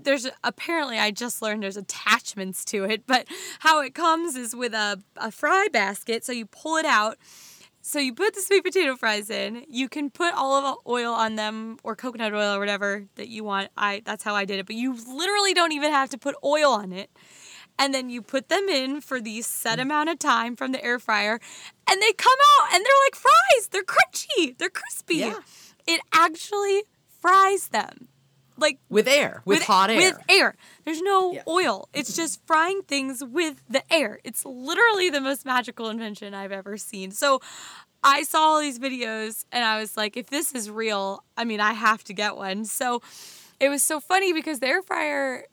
there's 0.03 0.27
apparently 0.43 0.99
I 0.99 1.11
just 1.11 1.41
learned 1.41 1.63
there's 1.63 1.77
attachments 1.77 2.65
to 2.65 2.83
it, 2.83 3.03
but 3.07 3.27
how 3.59 3.81
it 3.81 3.93
comes 3.93 4.35
is 4.35 4.55
with 4.55 4.73
a, 4.73 5.01
a 5.15 5.31
fry 5.31 5.67
basket. 5.71 6.25
So 6.25 6.31
you 6.31 6.45
pull 6.45 6.77
it 6.77 6.85
out. 6.85 7.17
So 7.81 7.99
you 7.99 8.13
put 8.13 8.35
the 8.35 8.41
sweet 8.41 8.65
potato 8.65 8.97
fries 8.97 9.29
in. 9.29 9.63
You 9.69 9.87
can 9.87 10.09
put 10.09 10.33
olive 10.33 10.77
oil 10.85 11.13
on 11.13 11.35
them 11.35 11.77
or 11.83 11.95
coconut 11.95 12.33
oil 12.33 12.55
or 12.55 12.59
whatever 12.59 13.05
that 13.15 13.29
you 13.29 13.45
want. 13.45 13.69
I 13.77 14.01
that's 14.03 14.23
how 14.23 14.35
I 14.35 14.43
did 14.43 14.59
it. 14.59 14.65
But 14.65 14.75
you 14.75 14.93
literally 14.93 15.53
don't 15.53 15.71
even 15.71 15.91
have 15.91 16.09
to 16.09 16.17
put 16.17 16.35
oil 16.43 16.71
on 16.71 16.91
it. 16.91 17.09
and 17.79 17.93
then 17.93 18.09
you 18.09 18.21
put 18.21 18.49
them 18.49 18.67
in 18.69 19.01
for 19.01 19.21
the 19.21 19.41
set 19.41 19.79
mm. 19.79 19.83
amount 19.83 20.09
of 20.09 20.19
time 20.19 20.55
from 20.55 20.71
the 20.71 20.83
air 20.83 20.99
fryer, 20.99 21.39
and 21.89 22.01
they 22.01 22.13
come 22.13 22.37
out 22.59 22.73
and 22.73 22.83
they're 22.83 23.05
like 23.05 23.15
fries. 23.15 23.67
They're 23.69 23.83
crunchy. 23.83 24.57
They're 24.57 24.69
crispy. 24.69 25.17
Yeah. 25.17 25.39
It 25.85 26.01
actually 26.13 26.83
fries 27.21 27.69
them. 27.69 28.09
Like 28.57 28.79
with 28.89 29.07
air, 29.07 29.41
with, 29.45 29.63
hot 29.63 29.89
air. 29.89 29.97
With 29.97 30.17
air. 30.29 30.55
There's 30.83 31.01
no 31.01 31.33
Yeah. 31.33 31.43
oil. 31.47 31.89
It's 31.93 32.15
just 32.15 32.41
frying 32.47 32.81
things 32.81 33.23
with 33.23 33.61
the 33.69 33.83
air. 33.93 34.19
It's 34.23 34.43
literally 34.45 35.09
the 35.09 35.21
most 35.21 35.45
magical 35.45 35.89
invention 35.89 36.33
I've 36.33 36.51
ever 36.51 36.75
seen. 36.77 37.11
So 37.11 37.39
I 38.03 38.23
saw 38.23 38.39
all 38.39 38.59
these 38.59 38.79
videos 38.79 39.45
and 39.51 39.63
I 39.63 39.79
was 39.79 39.95
like, 39.97 40.17
if 40.17 40.29
this 40.29 40.53
is 40.53 40.69
real, 40.71 41.23
I 41.35 41.43
mean, 41.45 41.59
I 41.59 41.73
have 41.73 42.03
to 42.05 42.13
get 42.13 42.35
one. 42.35 42.65
So 42.65 43.01
it 43.59 43.69
was 43.69 43.83
so 43.83 43.99
funny 43.99 44.33
because 44.33 44.59
the 44.59 44.67
air 44.67 44.81
fryer 44.81 45.45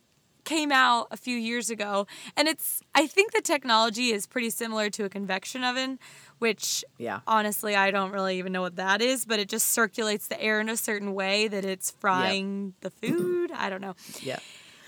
came 0.44 0.70
out 0.70 1.08
a 1.10 1.16
few 1.16 1.36
years 1.38 1.70
ago 1.70 2.06
and 2.36 2.48
it's 2.48 2.82
I 2.94 3.06
think 3.06 3.32
the 3.32 3.40
technology 3.40 4.10
is 4.12 4.26
pretty 4.26 4.50
similar 4.50 4.90
to 4.90 5.04
a 5.04 5.08
convection 5.08 5.64
oven, 5.64 5.98
which 6.38 6.84
Yeah. 6.98 7.20
honestly 7.26 7.74
I 7.76 7.90
don't 7.90 8.10
really 8.12 8.38
even 8.38 8.52
know 8.52 8.62
what 8.62 8.76
that 8.76 9.00
is, 9.02 9.24
but 9.24 9.38
it 9.38 9.48
just 9.48 9.68
circulates 9.68 10.26
the 10.26 10.40
air 10.42 10.60
in 10.60 10.68
a 10.68 10.76
certain 10.76 11.14
way 11.14 11.48
that 11.48 11.64
it's 11.64 11.90
frying 11.90 12.74
the 12.80 12.90
food. 12.90 13.50
I 13.52 13.70
don't 13.70 13.80
know. 13.80 13.94
yeah. 14.22 14.38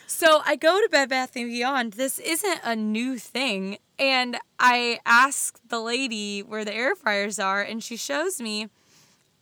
So 0.08 0.40
I 0.46 0.54
go 0.56 0.80
to 0.80 0.88
Bed 0.88 1.08
Bath 1.08 1.34
and 1.36 1.46
Beyond. 1.50 1.94
This 1.94 2.18
isn't 2.20 2.60
a 2.62 2.76
new 2.76 3.18
thing, 3.18 3.78
and 3.98 4.38
I 4.58 5.00
ask 5.04 5.58
the 5.68 5.80
lady 5.80 6.42
where 6.44 6.64
the 6.64 6.72
air 6.74 6.94
fryers 6.94 7.38
are, 7.40 7.60
and 7.60 7.82
she 7.82 7.96
shows 7.96 8.40
me, 8.40 8.68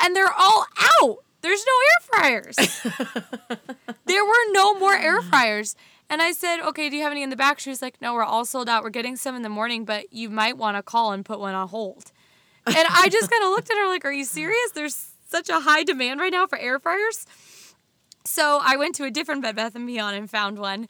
and 0.00 0.16
they're 0.16 0.32
all 0.32 0.64
out. 1.02 1.18
There's 1.42 1.64
no 1.66 1.72
air 1.90 2.42
fryers. 2.46 2.56
there 4.06 4.24
were 4.24 4.52
no 4.52 4.74
more 4.78 4.94
air 4.94 5.20
fryers. 5.22 5.76
And 6.10 6.20
I 6.20 6.32
said, 6.32 6.60
okay, 6.60 6.90
do 6.90 6.96
you 6.96 7.02
have 7.02 7.12
any 7.12 7.22
in 7.22 7.30
the 7.30 7.36
back? 7.36 7.58
She 7.58 7.70
was 7.70 7.80
like, 7.82 8.00
no, 8.00 8.14
we're 8.14 8.24
all 8.24 8.44
sold 8.44 8.68
out. 8.68 8.82
We're 8.82 8.90
getting 8.90 9.16
some 9.16 9.34
in 9.34 9.42
the 9.42 9.48
morning, 9.48 9.84
but 9.84 10.12
you 10.12 10.28
might 10.30 10.56
want 10.56 10.76
to 10.76 10.82
call 10.82 11.12
and 11.12 11.24
put 11.24 11.40
one 11.40 11.54
on 11.54 11.68
hold. 11.68 12.12
And 12.66 12.76
I 12.76 13.08
just 13.08 13.30
kind 13.30 13.42
of 13.42 13.50
looked 13.50 13.70
at 13.70 13.76
her 13.76 13.88
like, 13.88 14.04
are 14.04 14.12
you 14.12 14.24
serious? 14.24 14.70
There's 14.74 15.10
such 15.28 15.48
a 15.48 15.60
high 15.60 15.82
demand 15.82 16.20
right 16.20 16.32
now 16.32 16.46
for 16.46 16.58
air 16.58 16.78
fryers. 16.78 17.26
So 18.24 18.60
I 18.62 18.76
went 18.76 18.94
to 18.96 19.04
a 19.04 19.10
different 19.10 19.42
Bed 19.42 19.56
Bath 19.56 19.74
and 19.74 19.86
Beyond 19.86 20.16
and 20.16 20.30
found 20.30 20.58
one, 20.58 20.88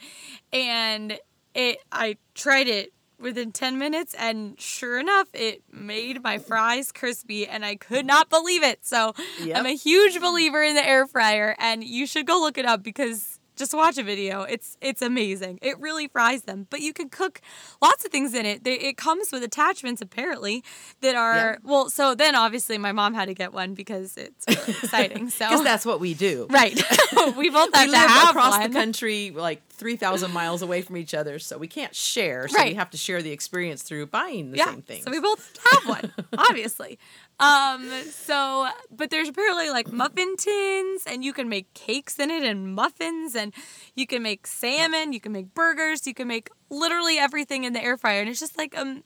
and 0.52 1.18
it 1.54 1.78
I 1.90 2.16
tried 2.34 2.68
it 2.68 2.92
within 3.18 3.52
10 3.52 3.78
minutes 3.78 4.14
and 4.18 4.60
sure 4.60 4.98
enough 4.98 5.28
it 5.32 5.62
made 5.72 6.22
my 6.22 6.36
fries 6.36 6.92
crispy 6.92 7.46
and 7.46 7.64
I 7.64 7.76
could 7.76 8.04
not 8.04 8.28
believe 8.28 8.62
it. 8.62 8.84
So 8.84 9.14
Yep. 9.40 9.56
I'm 9.56 9.66
a 9.66 9.74
huge 9.74 10.20
believer 10.20 10.62
in 10.62 10.74
the 10.74 10.86
air 10.86 11.06
fryer 11.06 11.56
and 11.58 11.82
you 11.82 12.06
should 12.06 12.26
go 12.26 12.40
look 12.40 12.58
it 12.58 12.66
up 12.66 12.82
because 12.82 13.33
just 13.56 13.74
watch 13.74 13.98
a 13.98 14.02
video. 14.02 14.42
It's 14.42 14.76
it's 14.80 15.02
amazing. 15.02 15.58
It 15.62 15.78
really 15.80 16.08
fries 16.08 16.42
them. 16.42 16.66
But 16.70 16.80
you 16.80 16.92
can 16.92 17.08
cook 17.08 17.40
lots 17.80 18.04
of 18.04 18.10
things 18.10 18.34
in 18.34 18.46
it. 18.46 18.64
They, 18.64 18.74
it 18.74 18.96
comes 18.96 19.30
with 19.32 19.42
attachments 19.44 20.00
apparently 20.02 20.64
that 21.00 21.14
are 21.14 21.34
Yeah. 21.36 21.56
well. 21.62 21.90
So 21.90 22.14
then 22.14 22.34
obviously 22.34 22.78
my 22.78 22.92
mom 22.92 23.14
had 23.14 23.26
to 23.26 23.34
get 23.34 23.52
one 23.52 23.74
because 23.74 24.16
it's 24.16 24.44
really 24.48 24.78
exciting. 24.82 25.30
So 25.30 25.48
Because 25.48 25.64
that's 25.64 25.86
what 25.86 26.00
we 26.00 26.14
do. 26.14 26.46
Right. 26.50 26.74
we 27.36 27.50
both 27.50 27.74
have 27.74 27.86
we 27.86 27.92
to 27.92 27.98
live 27.98 28.10
have 28.10 28.30
across 28.30 28.58
one. 28.58 28.70
the 28.70 28.78
country, 28.78 29.30
like 29.30 29.60
three 29.74 29.96
thousand 29.96 30.32
miles 30.32 30.62
away 30.62 30.82
from 30.82 30.96
each 30.96 31.14
other, 31.14 31.38
so 31.38 31.58
we 31.58 31.66
can't 31.68 31.94
share. 31.94 32.48
So 32.48 32.62
we 32.62 32.74
have 32.74 32.90
to 32.90 32.96
share 32.96 33.20
the 33.22 33.30
experience 33.32 33.82
through 33.82 34.06
buying 34.06 34.50
the 34.50 34.58
yeah. 34.58 34.70
same 34.70 34.82
things. 34.82 35.04
So 35.04 35.10
we 35.10 35.20
both 35.20 35.58
have 35.72 35.88
one, 35.88 36.12
obviously. 36.38 36.98
Um, 37.40 37.90
so 38.10 38.68
but 38.90 39.10
there's 39.10 39.28
apparently 39.28 39.70
like 39.70 39.92
muffin 39.92 40.36
tins 40.36 41.02
and 41.06 41.24
you 41.24 41.32
can 41.32 41.48
make 41.48 41.72
cakes 41.74 42.18
in 42.18 42.30
it 42.30 42.44
and 42.44 42.74
muffins 42.74 43.34
and 43.34 43.52
you 43.94 44.06
can 44.06 44.22
make 44.22 44.46
salmon, 44.46 45.12
you 45.12 45.20
can 45.20 45.32
make 45.32 45.52
burgers, 45.52 46.06
you 46.06 46.14
can 46.14 46.28
make 46.28 46.48
literally 46.70 47.18
everything 47.18 47.64
in 47.64 47.72
the 47.72 47.82
air 47.82 47.96
fryer. 47.96 48.20
And 48.20 48.28
it's 48.28 48.40
just 48.40 48.56
like 48.56 48.76
um 48.78 49.02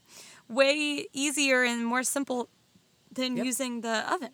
way 0.49 1.07
easier 1.13 1.63
and 1.65 1.85
more 1.85 2.03
simple 2.03 2.49
than 3.11 3.37
Yep. 3.37 3.47
using 3.47 3.81
the 3.81 4.13
oven. 4.13 4.31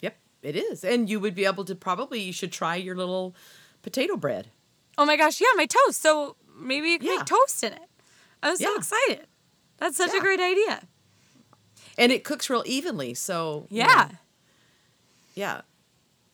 Yep, 0.00 0.16
it 0.42 0.56
is, 0.56 0.84
and 0.84 1.08
you 1.08 1.18
would 1.20 1.34
be 1.34 1.44
able 1.46 1.64
to 1.64 1.74
probably 1.74 2.20
you 2.20 2.32
should 2.32 2.52
try 2.52 2.76
your 2.76 2.94
little 2.94 3.34
potato 3.82 4.16
bread. 4.16 4.50
Oh 4.98 5.04
my 5.06 5.16
gosh, 5.16 5.40
yeah, 5.40 5.46
my 5.56 5.66
toast. 5.66 6.02
So 6.02 6.36
maybe 6.58 6.88
you 6.90 6.98
can 6.98 7.08
Yeah. 7.08 7.16
make 7.18 7.24
toast 7.26 7.62
in 7.64 7.72
it. 7.72 7.88
I 8.42 8.50
was 8.50 8.58
so 8.60 8.74
excited. 8.76 9.26
That's 9.78 9.96
such 9.96 10.12
a 10.12 10.20
great 10.20 10.40
idea. 10.40 10.82
and 11.96 12.12
it 12.12 12.22
cooks 12.24 12.48
real 12.50 12.62
evenly. 12.66 13.14
So 13.14 13.66
you 13.70 13.78
Yeah. 13.78 14.08
know, 14.10 14.16
yeah. 15.34 15.60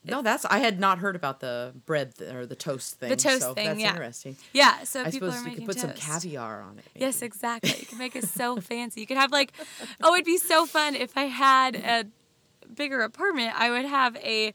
No, 0.06 0.20
that's 0.20 0.44
I 0.44 0.58
had 0.58 0.78
not 0.78 0.98
heard 0.98 1.16
about 1.16 1.40
the 1.40 1.72
bread 1.86 2.14
th- 2.18 2.34
or 2.34 2.44
the 2.44 2.54
toast 2.56 2.96
thing. 2.98 3.08
The 3.08 3.16
toast 3.16 3.40
so 3.40 3.54
thing, 3.54 3.68
That's 3.68 3.80
yeah. 3.80 3.88
interesting. 3.90 4.36
Yeah. 4.52 4.82
So 4.84 5.00
I 5.00 5.10
people 5.10 5.30
suppose 5.30 5.34
are 5.34 5.44
you 5.44 5.50
making 5.52 5.66
could 5.66 5.76
put 5.76 5.82
toast. 5.88 6.02
some 6.02 6.12
caviar 6.12 6.60
on 6.60 6.78
it. 6.78 6.84
Yes, 6.94 7.22
exactly. 7.22 7.70
You 7.80 7.86
can 7.86 7.96
make 7.98 8.14
it 8.14 8.28
so 8.28 8.60
fancy. 8.60 9.00
You 9.00 9.06
could 9.06 9.16
have 9.16 9.32
like, 9.32 9.52
oh, 10.02 10.12
it'd 10.14 10.26
be 10.26 10.36
so 10.36 10.66
fun 10.66 10.94
if 10.94 11.16
I 11.16 11.22
had 11.24 11.76
a 11.76 12.04
bigger 12.74 13.00
apartment. 13.00 13.58
I 13.58 13.70
would 13.70 13.86
have 13.86 14.16
a, 14.16 14.52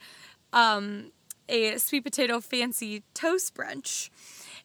um, 0.53 1.11
a 1.49 1.77
sweet 1.79 2.03
potato 2.03 2.39
fancy 2.39 3.03
toast 3.13 3.53
brunch, 3.55 4.09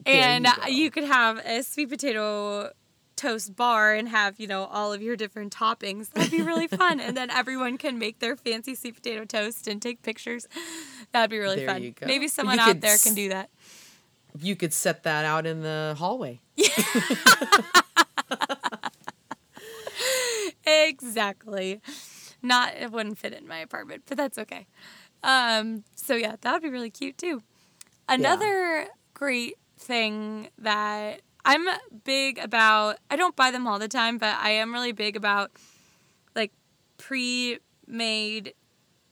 and 0.06 0.46
you 0.46 0.52
uh, 0.62 0.66
you 0.68 0.90
could 0.90 1.04
have 1.04 1.38
a 1.44 1.62
sweet 1.62 1.88
potato 1.90 2.72
toast 3.16 3.54
bar 3.54 3.94
and 3.94 4.08
have 4.08 4.38
you 4.40 4.46
know 4.46 4.64
all 4.64 4.92
of 4.92 5.00
your 5.02 5.16
different 5.16 5.54
toppings. 5.54 6.10
That'd 6.10 6.30
be 6.30 6.42
really 6.42 6.66
fun, 6.82 7.00
and 7.00 7.16
then 7.16 7.30
everyone 7.30 7.78
can 7.78 7.98
make 7.98 8.18
their 8.20 8.36
fancy 8.36 8.74
sweet 8.74 8.94
potato 8.96 9.24
toast 9.24 9.66
and 9.66 9.80
take 9.80 10.02
pictures. 10.02 10.46
That'd 11.12 11.30
be 11.30 11.38
really 11.38 11.56
There 11.56 11.68
fun. 11.68 11.82
you. 11.82 11.94
Maybe 12.04 12.24
You 12.24 12.28
someone 12.28 12.58
out 12.58 12.80
there 12.80 12.98
can 12.98 13.14
do 13.14 13.28
that. 13.30 13.50
You 14.40 14.56
could 14.56 14.72
set 14.72 15.04
that 15.04 15.24
out 15.24 15.46
in 15.46 15.62
the 15.62 15.94
hallway. 15.98 16.40
Exactly. 20.66 21.80
Not 22.42 22.74
it 22.74 22.90
wouldn't 22.92 23.18
fit 23.18 23.32
in 23.32 23.46
my 23.46 23.58
apartment, 23.58 24.02
but 24.06 24.16
that's 24.16 24.38
okay. 24.38 24.66
Um, 25.24 25.84
so 25.96 26.14
yeah, 26.14 26.36
that 26.42 26.52
would 26.52 26.62
be 26.62 26.68
really 26.68 26.90
cute 26.90 27.16
too. 27.18 27.42
Another 28.08 28.86
great 29.14 29.54
thing 29.78 30.48
that 30.58 31.22
I'm 31.44 31.66
big 32.04 32.38
about 32.38 32.98
I 33.10 33.16
don't 33.16 33.34
buy 33.34 33.50
them 33.50 33.66
all 33.66 33.78
the 33.78 33.88
time, 33.88 34.18
but 34.18 34.36
I 34.38 34.50
am 34.50 34.72
really 34.72 34.92
big 34.92 35.16
about 35.16 35.50
like 36.36 36.52
pre-made 36.98 38.54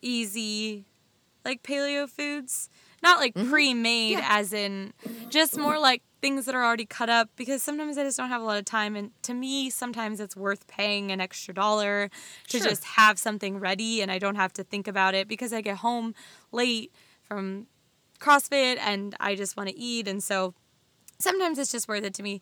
easy 0.02 0.84
like 1.44 1.62
paleo 1.62 2.08
foods. 2.08 2.68
Not 3.02 3.18
like 3.18 3.34
pre-made 3.34 4.12
Yeah. 4.18 4.26
as 4.28 4.52
in 4.52 4.92
just 5.30 5.56
more 5.58 5.78
like 5.78 6.02
things 6.22 6.46
that 6.46 6.54
are 6.54 6.64
already 6.64 6.86
cut 6.86 7.10
up 7.10 7.28
because 7.36 7.62
sometimes 7.62 7.98
I 7.98 8.04
just 8.04 8.16
don't 8.16 8.30
have 8.30 8.40
a 8.40 8.44
lot 8.44 8.56
of 8.58 8.64
time 8.64 8.96
and 8.96 9.10
to 9.22 9.34
me 9.34 9.68
sometimes 9.68 10.20
it's 10.20 10.36
worth 10.36 10.66
paying 10.68 11.10
an 11.10 11.20
extra 11.20 11.52
dollar 11.52 12.08
to 12.48 12.58
Sure. 12.58 12.68
just 12.68 12.84
have 12.84 13.18
something 13.18 13.58
ready 13.58 14.00
and 14.00 14.10
I 14.10 14.18
don't 14.18 14.36
have 14.36 14.52
to 14.54 14.64
think 14.64 14.88
about 14.88 15.14
it 15.14 15.28
because 15.28 15.52
I 15.52 15.60
get 15.60 15.78
home 15.78 16.14
late 16.52 16.92
from 17.22 17.66
CrossFit 18.20 18.78
and 18.78 19.14
I 19.20 19.34
just 19.34 19.56
want 19.56 19.68
to 19.68 19.76
eat 19.78 20.08
and 20.08 20.22
so 20.22 20.54
sometimes 21.18 21.58
it's 21.58 21.72
just 21.72 21.88
worth 21.88 22.04
it 22.04 22.14
to 22.14 22.22
me. 22.22 22.40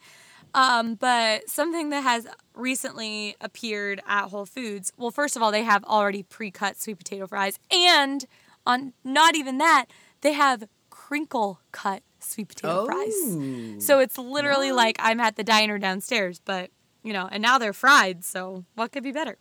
Um, 0.53 0.95
but 0.97 1.49
something 1.49 1.91
that 1.91 2.03
has 2.03 2.27
recently 2.55 3.37
appeared 3.41 4.03
at 4.07 4.29
Whole 4.29 4.47
Foods, 4.47 4.93
well, 4.97 5.11
first 5.13 5.37
of 5.37 5.43
all, 5.43 5.53
they 5.53 5.63
have 5.63 5.85
already 5.85 6.25
pre 6.25 6.51
cut 6.51 6.81
sweet 6.81 6.99
potato 6.99 7.27
fries. 7.27 7.59
And 7.71 8.25
on 8.67 8.93
not 9.05 9.37
even 9.37 9.59
that, 9.59 9.87
they 10.23 10.33
have 10.33 10.65
crinkle 10.91 11.61
cut 11.71 12.03
sweet 12.23 12.49
potato 12.49 12.83
Oh. 12.83 12.87
fries. 12.87 13.85
So 13.85 13.99
it's 13.99 14.19
literally 14.19 14.73
like 14.73 14.97
I'm 15.00 15.21
at 15.21 15.37
the 15.37 15.45
diner 15.45 15.79
downstairs, 15.79 16.41
but, 16.45 16.71
you 17.03 17.12
know, 17.12 17.29
and 17.31 17.43
now 17.43 17.59
they're 17.59 17.73
fried. 17.73 18.25
So 18.25 18.65
what 18.75 18.93
could 18.93 19.03
be 19.03 19.12
better? 19.12 19.39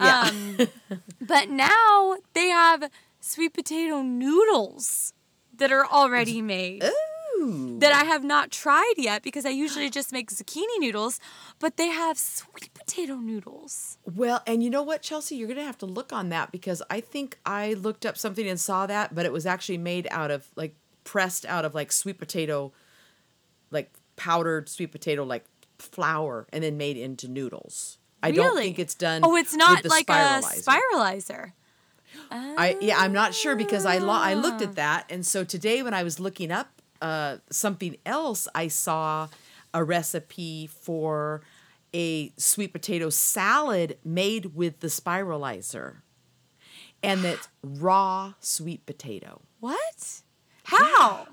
Yeah. 0.00 0.30
Um, 0.30 0.58
but 1.20 1.48
now 1.50 2.16
they 2.34 2.48
have 2.48 2.90
sweet 3.20 3.52
potato 3.54 4.02
noodles 4.02 5.12
that 5.56 5.72
are 5.72 5.84
already 5.84 6.40
made 6.40 6.84
Ooh. 7.40 7.78
that 7.80 7.92
I 7.92 8.04
have 8.04 8.22
not 8.22 8.52
tried 8.52 8.94
yet 8.96 9.22
because 9.24 9.44
I 9.44 9.50
usually 9.50 9.90
just 9.98 10.12
make 10.12 10.30
zucchini 10.30 10.78
noodles, 10.78 11.18
but 11.58 11.76
they 11.76 11.88
have 11.88 12.16
sweet 12.16 12.72
potato 12.74 13.16
noodles. 13.16 13.98
Well, 14.04 14.40
and 14.46 14.62
you 14.62 14.70
know 14.70 14.84
what, 14.84 15.02
Chelsea, 15.02 15.34
you're 15.34 15.48
gonna 15.48 15.64
have 15.64 15.78
to 15.78 15.86
look 15.86 16.12
on 16.12 16.28
that 16.28 16.52
because 16.52 16.80
I 16.88 17.00
think 17.00 17.38
I 17.44 17.74
looked 17.74 18.06
up 18.06 18.16
something 18.16 18.46
and 18.48 18.60
saw 18.60 18.86
that, 18.86 19.16
but 19.16 19.26
it 19.26 19.32
was 19.32 19.46
actually 19.46 19.78
made 19.78 20.06
out 20.12 20.30
of 20.30 20.46
like 20.54 20.76
pressed 21.08 21.46
out 21.46 21.64
of 21.64 21.74
like 21.74 21.90
sweet 21.90 22.18
potato, 22.18 22.70
like 23.70 23.90
powdered 24.16 24.68
sweet 24.68 24.92
potato, 24.92 25.24
like 25.24 25.44
flour, 25.78 26.46
and 26.52 26.62
then 26.62 26.76
made 26.76 26.96
into 26.98 27.28
noodles. 27.28 27.96
I 28.22 28.30
don't 28.32 28.56
think 28.56 28.78
it's 28.78 28.94
done. 28.94 29.22
Oh, 29.24 29.36
it's 29.36 29.54
not 29.54 29.84
like 29.86 30.06
spiralizer. 30.06 30.58
a 30.58 30.70
spiralizer. 30.70 31.52
I 32.30 32.76
yeah, 32.80 32.96
I'm 32.98 33.12
not 33.12 33.34
sure 33.34 33.56
because 33.56 33.86
I 33.86 33.98
lo- 33.98 34.12
I 34.30 34.34
looked 34.34 34.60
Ah. 34.60 34.64
at 34.64 34.74
that, 34.74 35.06
and 35.08 35.24
so 35.24 35.44
today 35.44 35.82
when 35.82 35.94
I 35.94 36.02
was 36.02 36.18
looking 36.20 36.50
up 36.50 36.68
uh, 37.00 37.36
something 37.50 37.96
else, 38.04 38.48
I 38.54 38.68
saw 38.68 39.28
a 39.72 39.84
recipe 39.84 40.66
for 40.66 41.42
a 41.94 42.32
sweet 42.36 42.72
potato 42.72 43.08
salad 43.08 43.98
made 44.04 44.54
with 44.56 44.80
the 44.80 44.88
spiralizer, 44.88 46.02
and 47.02 47.22
that's 47.22 47.48
raw 47.62 48.34
sweet 48.40 48.84
potato. 48.84 49.40
What? 49.60 50.22
How? 50.70 51.26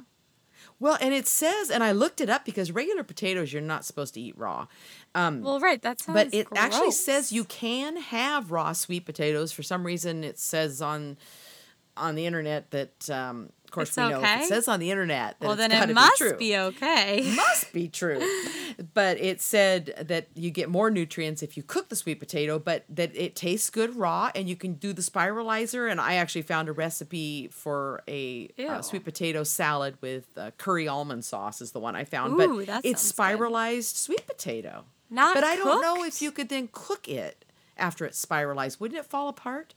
Well, 0.79 0.97
and 0.99 1.13
it 1.13 1.25
says, 1.25 1.69
and 1.69 1.83
I 1.83 1.93
looked 1.93 2.19
it 2.19 2.29
up 2.29 2.43
because 2.43 2.71
regular 2.71 3.03
potatoes 3.03 3.53
you're 3.53 3.61
not 3.61 3.85
supposed 3.85 4.13
to 4.15 4.21
eat 4.21 4.37
raw. 4.37 4.67
Um, 5.13 5.41
Well, 5.41 5.59
right. 5.59 5.81
That 5.81 6.01
sounds. 6.01 6.15
But 6.15 6.33
it 6.33 6.47
actually 6.55 6.91
says 6.91 7.31
you 7.31 7.45
can 7.45 7.97
have 7.97 8.51
raw 8.51 8.73
sweet 8.73 9.05
potatoes. 9.05 9.51
For 9.53 9.63
some 9.63 9.85
reason, 9.85 10.23
it 10.23 10.37
says 10.37 10.81
on 10.81 11.17
on 11.97 12.15
the 12.15 12.25
internet 12.25 12.71
that, 12.71 13.09
um, 13.09 13.49
of 13.63 13.71
course, 13.71 13.89
It's 13.89 13.97
we 13.97 14.09
know 14.09 14.19
okay? 14.19 14.41
it 14.41 14.47
says 14.47 14.67
on 14.67 14.79
the 14.79 14.91
internet 14.91 15.39
that 15.39 15.45
Well, 15.47 15.59
it's 15.59 15.67
then 15.67 15.89
it 15.89 15.93
must 15.93 16.19
be, 16.19 16.27
true. 16.29 16.37
be 16.37 16.57
okay. 16.57 17.33
must 17.35 17.73
be 17.73 17.87
true. 17.87 18.21
But 18.93 19.19
it 19.19 19.41
said 19.41 20.05
that 20.07 20.27
you 20.35 20.51
get 20.51 20.69
more 20.69 20.89
nutrients 20.91 21.41
if 21.41 21.57
you 21.57 21.63
cook 21.63 21.89
the 21.89 21.95
sweet 21.95 22.19
potato, 22.19 22.59
but 22.59 22.85
that 22.89 23.15
it 23.15 23.35
tastes 23.35 23.69
good 23.69 23.95
raw 23.95 24.31
and 24.35 24.47
you 24.49 24.55
can 24.55 24.73
do 24.73 24.93
the 24.93 25.01
spiralizer. 25.01 25.89
And 25.89 25.99
I 25.99 26.15
actually 26.15 26.43
found 26.43 26.69
a 26.69 26.73
recipe 26.73 27.47
for 27.51 28.01
a 28.07 28.49
uh, 28.59 28.81
sweet 28.81 29.03
potato 29.03 29.43
salad 29.43 29.97
with 30.01 30.27
uh, 30.37 30.51
curry 30.57 30.87
almond 30.87 31.25
sauce 31.25 31.61
is 31.61 31.71
the 31.71 31.79
one 31.79 31.95
I 31.95 32.03
found. 32.03 32.33
Ooh, 32.33 32.65
but 32.65 32.67
it's 32.67 32.67
sounds 32.67 32.83
good. 32.83 32.97
spiralized 32.99 33.95
sweet 33.97 34.25
potato. 34.27 34.83
Not 35.09 35.35
but 35.35 35.43
I 35.43 35.55
don't 35.55 35.81
know 35.81 36.03
if 36.03 36.21
you 36.21 36.31
could 36.31 36.49
then 36.49 36.69
cook 36.71 37.07
it 37.07 37.45
after 37.77 38.05
it's 38.05 38.17
spiralized. 38.17 38.79
Wouldn't 38.79 38.99
it 38.99 39.05
fall 39.05 39.27
apart? 39.27 39.73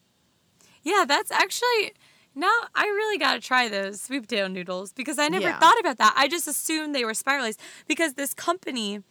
Yeah, 0.82 1.04
that's 1.06 1.30
actually. 1.30 1.92
No, 2.38 2.50
I 2.72 2.84
really 2.86 3.18
got 3.18 3.34
to 3.34 3.40
try 3.40 3.68
those 3.68 4.00
sweet 4.00 4.20
potato 4.20 4.46
noodles 4.46 4.92
because 4.92 5.18
I 5.18 5.28
never 5.28 5.48
Yeah. 5.48 5.58
thought 5.58 5.78
about 5.80 5.98
that. 5.98 6.14
I 6.16 6.28
just 6.28 6.46
assumed 6.46 6.94
they 6.94 7.04
were 7.04 7.14
spiralized 7.14 7.58
because 7.88 8.14
this 8.14 8.32
company 8.32 9.02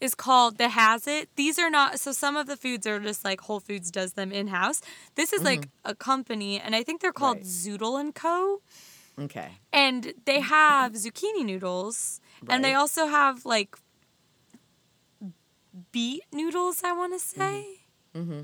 is 0.00 0.14
called 0.14 0.58
The 0.58 0.68
Has 0.68 1.08
It. 1.08 1.28
These 1.34 1.58
are 1.58 1.70
not, 1.70 1.98
so 1.98 2.12
some 2.12 2.36
of 2.36 2.46
the 2.46 2.56
foods 2.56 2.86
are 2.86 3.00
just 3.00 3.24
like 3.24 3.40
Whole 3.40 3.58
Foods 3.58 3.90
does 3.90 4.12
them 4.12 4.30
in 4.30 4.46
house. 4.46 4.80
This 5.16 5.32
is 5.32 5.42
like 5.42 5.68
a 5.84 5.92
company, 5.96 6.60
and 6.60 6.76
I 6.76 6.84
think 6.84 7.00
they're 7.00 7.12
called 7.12 7.38
Mm-hmm. 7.38 7.70
Right. 7.72 7.80
Zoodle 7.80 8.00
and 8.00 8.14
Co. 8.14 8.62
Okay. 9.18 9.48
And 9.72 10.14
they 10.24 10.38
have 10.38 10.92
zucchini 10.92 11.44
noodles, 11.44 12.20
and 12.48 12.64
they 12.64 12.74
also 12.74 13.06
have 13.08 13.44
like 13.44 13.76
beet 15.90 16.22
noodles, 16.32 16.84
I 16.84 16.92
want 16.92 17.12
to 17.14 17.18
say. 17.18 17.66
Mm-hmm. 18.14 18.42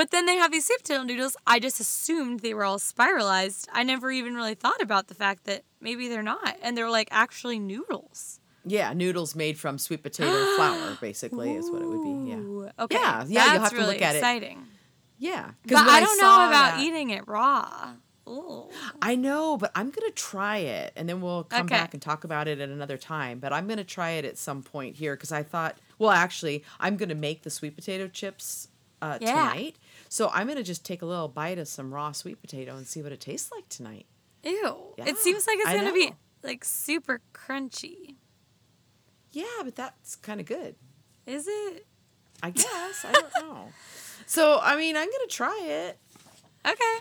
But 0.00 0.12
then 0.12 0.24
they 0.24 0.36
have 0.36 0.50
these 0.50 0.64
sweet 0.64 0.78
potato 0.78 1.02
noodles. 1.02 1.36
I 1.46 1.58
just 1.60 1.78
assumed 1.78 2.40
they 2.40 2.54
were 2.54 2.64
all 2.64 2.78
spiralized. 2.78 3.68
I 3.70 3.82
never 3.82 4.10
even 4.10 4.34
really 4.34 4.54
thought 4.54 4.80
about 4.80 5.08
the 5.08 5.14
fact 5.14 5.44
that 5.44 5.62
maybe 5.78 6.08
they're 6.08 6.22
not, 6.22 6.56
and 6.62 6.74
they're 6.74 6.88
like 6.88 7.08
actually 7.10 7.58
noodles. 7.58 8.40
Yeah, 8.64 8.94
noodles 8.94 9.36
made 9.36 9.58
from 9.58 9.76
sweet 9.76 10.02
potato 10.02 10.32
flour, 10.56 10.96
basically, 11.02 11.52
is 11.52 11.70
what 11.70 11.82
it 11.82 11.86
would 11.86 12.02
be. 12.02 12.30
Yeah. 12.30 12.82
Okay. 12.84 12.96
Yeah, 12.96 13.18
yeah, 13.18 13.24
you'll 13.26 13.34
That's 13.34 13.58
have 13.58 13.70
to 13.72 13.76
really 13.76 13.92
look 13.92 14.02
at 14.02 14.14
it. 14.14 14.18
exciting. 14.20 14.66
Yeah. 15.18 15.42
'cause 15.68 15.82
But 15.82 15.86
I 15.88 16.00
don't 16.00 16.16
know 16.16 16.48
about 16.48 16.76
that- 16.76 16.80
eating 16.80 17.10
it 17.10 17.28
raw. 17.28 17.90
Ooh. 18.26 18.70
I 19.02 19.16
know, 19.16 19.58
but 19.58 19.70
I'm 19.74 19.90
gonna 19.90 20.12
try 20.12 20.58
it, 20.58 20.94
and 20.96 21.10
then 21.10 21.20
we'll 21.20 21.44
come 21.44 21.66
Okay. 21.66 21.74
back 21.74 21.92
and 21.92 22.00
talk 22.02 22.24
about 22.24 22.48
it 22.48 22.58
at 22.58 22.70
another 22.70 22.96
time. 22.96 23.38
But 23.38 23.52
I'm 23.52 23.68
gonna 23.68 23.84
try 23.84 24.12
it 24.12 24.24
at 24.24 24.38
some 24.38 24.62
point 24.62 24.96
here 24.96 25.14
because 25.14 25.30
I 25.30 25.42
thought, 25.42 25.76
well, 25.98 26.10
actually, 26.10 26.64
I'm 26.78 26.96
gonna 26.96 27.14
make 27.14 27.42
the 27.42 27.50
sweet 27.50 27.74
potato 27.76 28.08
chips 28.08 28.68
uh, 29.02 29.16
Yeah. 29.18 29.28
tonight. 29.32 29.76
So 30.12 30.28
I'm 30.34 30.48
gonna 30.48 30.64
just 30.64 30.84
take 30.84 31.02
a 31.02 31.06
little 31.06 31.28
bite 31.28 31.58
of 31.58 31.68
some 31.68 31.94
raw 31.94 32.10
sweet 32.12 32.40
potato 32.40 32.76
and 32.76 32.84
see 32.86 33.00
what 33.00 33.12
it 33.12 33.20
tastes 33.20 33.52
like 33.52 33.68
tonight. 33.68 34.06
Ew. 34.42 34.94
Yeah, 34.98 35.08
it 35.08 35.18
seems 35.18 35.46
like 35.46 35.58
it's 35.60 35.68
I 35.68 35.76
gonna 35.76 35.92
be 35.92 36.14
like 36.42 36.64
super 36.64 37.22
crunchy. 37.32 38.16
Yeah, 39.30 39.44
but 39.64 39.76
that's 39.76 40.16
kind 40.16 40.40
of 40.40 40.46
good. 40.46 40.74
Is 41.26 41.46
it? 41.48 41.86
I 42.42 42.50
guess. 42.52 43.04
I 43.08 43.12
don't 43.12 43.32
know. 43.36 43.68
So 44.26 44.58
I 44.60 44.76
mean, 44.76 44.96
I'm 44.96 45.08
gonna 45.10 45.26
try 45.28 45.60
it. 45.64 45.98
Okay. 46.66 46.98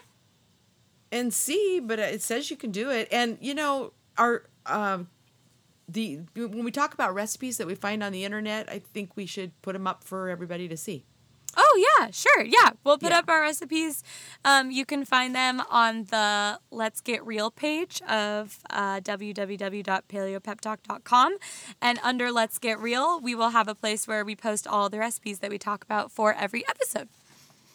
and 1.11 1.33
see 1.33 1.79
but 1.83 1.99
it 1.99 2.21
says 2.21 2.51
you 2.51 2.55
can 2.57 2.71
do 2.71 2.89
it 2.91 3.07
and 3.11 3.37
you 3.41 3.53
know 3.55 3.91
our 4.17 4.43
um 4.67 5.09
the 5.87 6.19
when 6.35 6.63
we 6.63 6.71
talk 6.71 6.93
about 6.93 7.13
recipes 7.13 7.57
that 7.57 7.67
we 7.67 7.75
find 7.75 8.03
on 8.03 8.11
the 8.13 8.23
internet 8.23 8.69
i 8.69 8.79
think 8.79 9.17
we 9.17 9.25
should 9.25 9.51
put 9.61 9.73
them 9.73 9.87
up 9.87 10.03
for 10.03 10.29
everybody 10.29 10.67
to 10.67 10.77
see 10.77 11.03
Oh 11.57 11.83
yeah, 11.99 12.09
sure. 12.11 12.43
Yeah, 12.43 12.71
we'll 12.83 12.97
put 12.97 13.09
Yeah. 13.11 13.19
up 13.19 13.29
our 13.29 13.41
recipes. 13.41 14.03
Um, 14.45 14.71
you 14.71 14.85
can 14.85 15.03
find 15.05 15.35
them 15.35 15.61
on 15.69 16.05
the 16.05 16.59
Let's 16.71 17.01
Get 17.01 17.25
Real 17.25 17.51
page 17.51 18.01
of 18.07 18.59
uh, 18.69 18.99
www.paleopeptalk.com, 19.01 21.37
and 21.81 21.99
under 22.03 22.31
Let's 22.31 22.59
Get 22.59 22.79
Real, 22.79 23.19
we 23.19 23.35
will 23.35 23.49
have 23.49 23.67
a 23.67 23.75
place 23.75 24.07
where 24.07 24.23
we 24.23 24.35
post 24.35 24.67
all 24.67 24.89
the 24.89 24.99
recipes 24.99 25.39
that 25.39 25.49
we 25.49 25.57
talk 25.57 25.83
about 25.83 26.11
for 26.11 26.33
every 26.33 26.65
episode. 26.67 27.09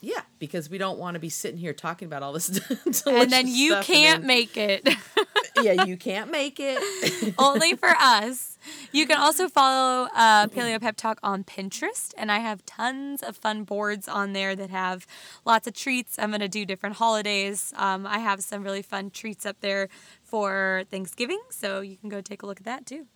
Yeah 0.05 0.21
because 0.39 0.69
we 0.69 0.79
don't 0.79 0.99
want 0.99 1.15
to 1.15 1.19
be 1.19 1.29
sitting 1.29 1.59
here 1.59 1.73
talking 1.73 2.07
about 2.07 2.23
all 2.23 2.33
this 2.33 2.49
and 3.07 3.31
then 3.31 3.47
you 3.47 3.77
can't 3.83 4.19
and 4.19 4.27
make 4.27 4.57
it. 4.57 4.87
yeah 5.63 5.85
you 5.85 5.97
can't 5.97 6.31
make 6.31 6.59
it 6.61 7.35
only 7.39 7.75
for 7.75 7.89
us. 7.99 8.59
You 8.93 9.07
can 9.07 9.19
also 9.19 9.49
follow 9.49 10.09
uh, 10.15 10.47
Paleo 10.47 10.81
Pep 10.81 10.97
Talk 10.97 11.19
on 11.23 11.45
Pinterest, 11.45 12.15
and 12.17 12.33
I 12.33 12.39
have 12.39 12.65
tons 12.65 13.23
of 13.23 13.37
fun 13.37 13.65
boards 13.65 14.09
on 14.09 14.33
there 14.33 14.57
that 14.57 14.71
have 14.71 15.07
lots 15.45 15.67
of 15.67 15.75
treats. 15.75 16.19
I'm 16.19 16.31
gonna 16.31 16.49
do 16.49 16.65
different 16.65 16.97
holidays. 16.97 17.73
Um, 17.77 18.07
I 18.07 18.19
have 18.19 18.43
some 18.43 18.63
really 18.63 18.83
fun 18.83 19.11
treats 19.11 19.45
up 19.45 19.61
there 19.61 19.89
for 20.23 20.85
Thanksgiving, 20.91 21.41
so 21.51 21.81
you 21.81 21.97
can 21.97 22.09
go 22.09 22.21
take 22.21 22.43
a 22.43 22.47
look 22.47 22.59
at 22.61 22.65
that 22.65 22.87
too. 22.87 23.07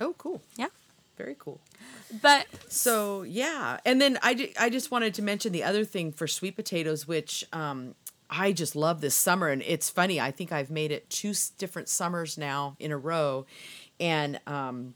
oh 0.00 0.14
cool 0.16 0.40
Yeah, 0.56 0.68
very 1.22 1.36
cool 1.38 1.60
but 2.20 2.46
So 2.68 3.22
yeah, 3.22 3.78
and 3.84 4.00
then 4.00 4.18
I, 4.22 4.34
ju- 4.34 4.52
I 4.58 4.68
just 4.68 4.90
wanted 4.90 5.14
to 5.14 5.22
mention 5.22 5.52
the 5.52 5.64
other 5.64 5.84
thing 5.84 6.12
for 6.12 6.26
sweet 6.26 6.56
potatoes, 6.56 7.08
which 7.08 7.44
um, 7.52 7.94
I 8.28 8.52
just 8.52 8.76
love 8.76 9.00
this 9.00 9.14
summer, 9.14 9.48
and 9.48 9.62
it's 9.62 9.88
funny. 9.88 10.20
I 10.20 10.30
think 10.30 10.52
I've 10.52 10.70
made 10.70 10.92
it 10.92 11.08
two 11.08 11.32
different 11.58 11.88
summers 11.88 12.36
now 12.36 12.76
in 12.78 12.92
a 12.92 12.98
row, 12.98 13.46
and 13.98 14.40
um, 14.46 14.94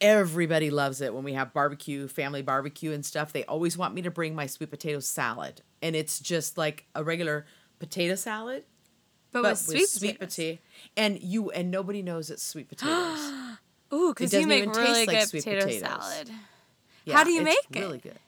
everybody 0.00 0.70
loves 0.70 1.00
it 1.00 1.14
when 1.14 1.24
we 1.24 1.32
have 1.34 1.54
barbecue, 1.54 2.06
family 2.08 2.42
barbecue 2.42 2.92
and 2.92 3.04
stuff. 3.04 3.32
They 3.32 3.44
always 3.44 3.78
want 3.78 3.94
me 3.94 4.02
to 4.02 4.10
bring 4.10 4.34
my 4.34 4.46
sweet 4.46 4.70
potato 4.70 5.00
salad, 5.00 5.62
and 5.80 5.96
it's 5.96 6.20
just 6.20 6.58
like 6.58 6.86
a 6.94 7.02
regular 7.02 7.46
potato 7.78 8.14
salad, 8.14 8.64
but, 9.32 9.42
but 9.42 9.50
with 9.52 9.58
sweet, 9.58 9.88
sweet 9.88 10.18
potatoes. 10.18 10.58
potato, 10.58 10.62
and 10.98 11.22
you 11.22 11.50
and 11.50 11.70
nobody 11.70 12.02
knows 12.02 12.28
it's 12.30 12.42
sweet 12.42 12.68
potatoes. 12.68 13.32
Ooh, 13.92 14.12
because 14.14 14.32
you 14.32 14.46
make 14.46 14.64
really 14.74 15.06
like 15.06 15.18
good 15.18 15.28
sweet 15.28 15.44
potato 15.44 15.66
potatoes. 15.66 15.80
salad. 15.80 16.30
Yeah, 17.04 17.16
How 17.16 17.24
do 17.24 17.30
you 17.32 17.42
make 17.42 17.56
it? 17.58 17.66
It's 17.70 17.80
really 17.80 17.98
good. 17.98 18.18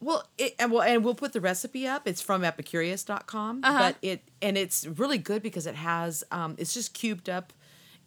Well, 0.00 0.26
it, 0.36 0.54
and 0.58 0.70
well, 0.70 0.82
and 0.82 1.02
we'll 1.04 1.14
put 1.14 1.32
the 1.32 1.40
recipe 1.40 1.86
up. 1.88 2.06
It's 2.06 2.20
from 2.20 2.42
epicurious.com, 2.42 3.60
Uh-huh. 3.64 3.78
but 3.78 3.96
it 4.02 4.22
and 4.42 4.58
it's 4.58 4.86
really 4.86 5.18
good 5.18 5.42
because 5.42 5.66
it 5.66 5.74
has 5.74 6.22
um, 6.30 6.54
it's 6.58 6.74
just 6.74 6.92
cubed 6.92 7.28
up 7.30 7.52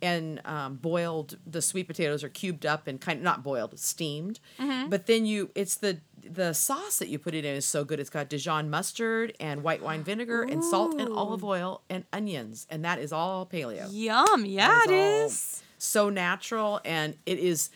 and 0.02 0.39
um, 0.46 0.76
boiled. 0.76 1.38
The 1.48 1.62
sweet 1.63 1.88
potatoes 1.88 2.24
are 2.24 2.30
cubed 2.30 2.65
up 2.65 2.86
and 2.88 3.02
kind 3.02 3.18
of 3.18 3.24
not 3.24 3.42
boiled, 3.44 3.78
steamed. 3.80 4.39
Mm-hmm. 4.60 4.89
But 4.89 5.08
then 5.08 5.26
you, 5.26 5.50
it's 5.56 5.76
the 5.76 5.98
the 6.24 6.54
sauce 6.54 7.00
that 7.00 7.08
you 7.08 7.18
put 7.18 7.34
it 7.34 7.44
in 7.44 7.56
is 7.56 7.65
so 7.65 7.84
good. 7.84 8.00
It's 8.00 8.12
got 8.12 8.30
Dijon 8.30 8.70
mustard 8.70 9.34
and 9.39 9.63
white 9.63 9.82
wine 9.82 10.04
vinegar 10.04 10.44
and 10.44 10.63
salt 10.63 10.94
and 11.00 11.12
olive 11.12 11.44
oil 11.44 11.82
and 11.89 12.04
onions, 12.13 12.68
and 12.70 12.86
that 12.86 13.00
is 13.00 13.12
all 13.12 13.48
paleo 13.48 13.88
Yum! 13.92 14.46
Yeah, 14.46 14.82
it 14.86 14.92
is 14.92 14.92
all 14.92 15.26
is. 15.26 15.63
So 15.80 16.10
natural 16.10 16.80
and 16.86 17.15
it 17.26 17.39
is 17.39 17.70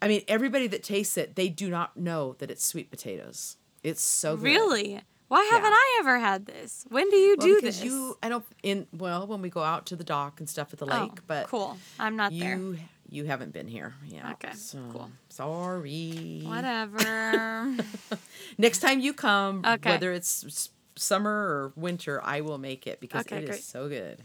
i 0.00 0.08
mean 0.08 0.22
everybody 0.28 0.66
that 0.68 0.82
tastes 0.82 1.16
it 1.18 1.34
they 1.36 1.48
do 1.48 1.68
not 1.68 1.96
know 1.96 2.34
that 2.38 2.50
it's 2.50 2.64
sweet 2.64 2.90
potatoes 2.90 3.56
it's 3.82 4.00
so 4.02 4.36
good 4.36 4.44
Really? 4.44 5.00
Why 5.28 5.44
haven't 5.52 5.70
Yeah. 5.72 5.76
I 5.76 5.96
ever 6.00 6.18
had 6.18 6.46
this? 6.46 6.86
When 6.88 7.10
do 7.10 7.16
you 7.16 7.36
well, 7.36 7.46
do 7.46 7.60
this? 7.60 7.84
you 7.84 8.16
i 8.22 8.28
don't 8.30 8.44
in 8.62 8.86
well 8.96 9.26
when 9.26 9.42
we 9.42 9.50
go 9.50 9.62
out 9.62 9.84
to 9.86 9.96
the 9.96 10.04
dock 10.04 10.40
and 10.40 10.48
stuff 10.48 10.72
at 10.72 10.78
the 10.78 10.86
Oh, 10.86 11.00
lake 11.02 11.18
but 11.26 11.48
cool. 11.48 11.76
I'm 11.98 12.16
not 12.16 12.32
there. 12.32 12.56
you 12.56 12.78
you 13.10 13.24
haven't 13.26 13.52
been 13.52 13.68
here 13.68 13.92
yeah 14.06 14.30
Okay, 14.32 14.52
so 14.54 14.78
cool. 14.92 15.10
sorry 15.28 16.42
Whatever. 16.46 17.74
next 18.58 18.78
time 18.80 19.00
you 19.00 19.12
come 19.12 19.62
Okay. 19.66 19.90
whether 19.90 20.12
it's 20.12 20.70
summer 20.96 21.30
or 21.30 21.72
winter 21.76 22.20
i 22.24 22.40
will 22.40 22.58
make 22.58 22.86
it 22.86 23.00
because 23.00 23.20
Okay, 23.26 23.36
it 23.38 23.42
is 23.44 23.48
great. 23.50 23.62
so 23.62 23.88
good 23.88 24.18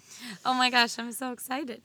oh 0.46 0.54
my 0.54 0.69
gosh, 0.69 0.98
I'm 0.98 1.12
so 1.12 1.32
excited. 1.32 1.82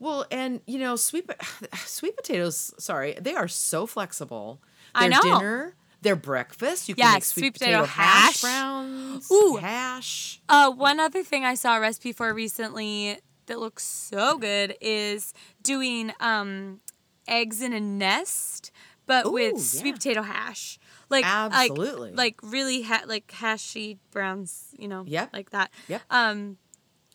Well, 0.00 0.24
and 0.30 0.60
you 0.66 0.78
know, 0.80 0.96
sweet 0.96 1.30
sweet 1.76 2.16
potatoes. 2.16 2.72
Sorry, 2.78 3.16
they 3.20 3.34
are 3.34 3.46
so 3.48 3.86
flexible. 3.86 4.60
I 4.94 5.08
Their 5.08 5.10
know. 5.10 5.22
dinner, 5.38 5.76
their 6.02 6.16
breakfast. 6.16 6.88
You 6.88 6.94
can 6.96 7.12
make 7.14 7.22
sweet, 7.22 7.42
sweet 7.42 7.52
potato 7.52 7.82
potato, 7.82 7.92
hash, 7.92 8.26
hash. 8.26 8.40
browns. 8.40 9.30
Ooh. 9.30 9.56
hash. 9.60 10.40
Uh, 10.48 10.70
one 10.72 10.98
other 10.98 11.22
thing 11.22 11.44
I 11.44 11.54
saw 11.54 11.76
a 11.76 11.80
recipe 11.80 12.12
for 12.12 12.32
recently 12.34 13.18
that 13.46 13.58
looks 13.60 13.84
so 13.84 14.38
good 14.38 14.74
is 14.80 15.34
doing 15.62 16.12
um, 16.20 16.80
eggs 17.28 17.60
in 17.62 17.72
a 17.72 17.80
nest, 17.80 18.70
but 19.06 19.26
Ooh, 19.26 19.32
with 19.32 19.60
sweet 19.60 19.94
potato 19.96 20.22
hash. 20.22 20.78
Like 21.10 21.24
Absolutely. 21.26 22.10
like, 22.12 22.42
like 22.42 22.52
really 22.52 22.82
ha- 22.82 23.02
like 23.06 23.26
hashy 23.32 23.98
browns, 24.12 24.74
you 24.78 24.88
know, 24.88 25.04
Yep. 25.06 25.30
like 25.32 25.50
that. 25.50 25.70
Yep. 25.88 26.02
Um, 26.10 26.56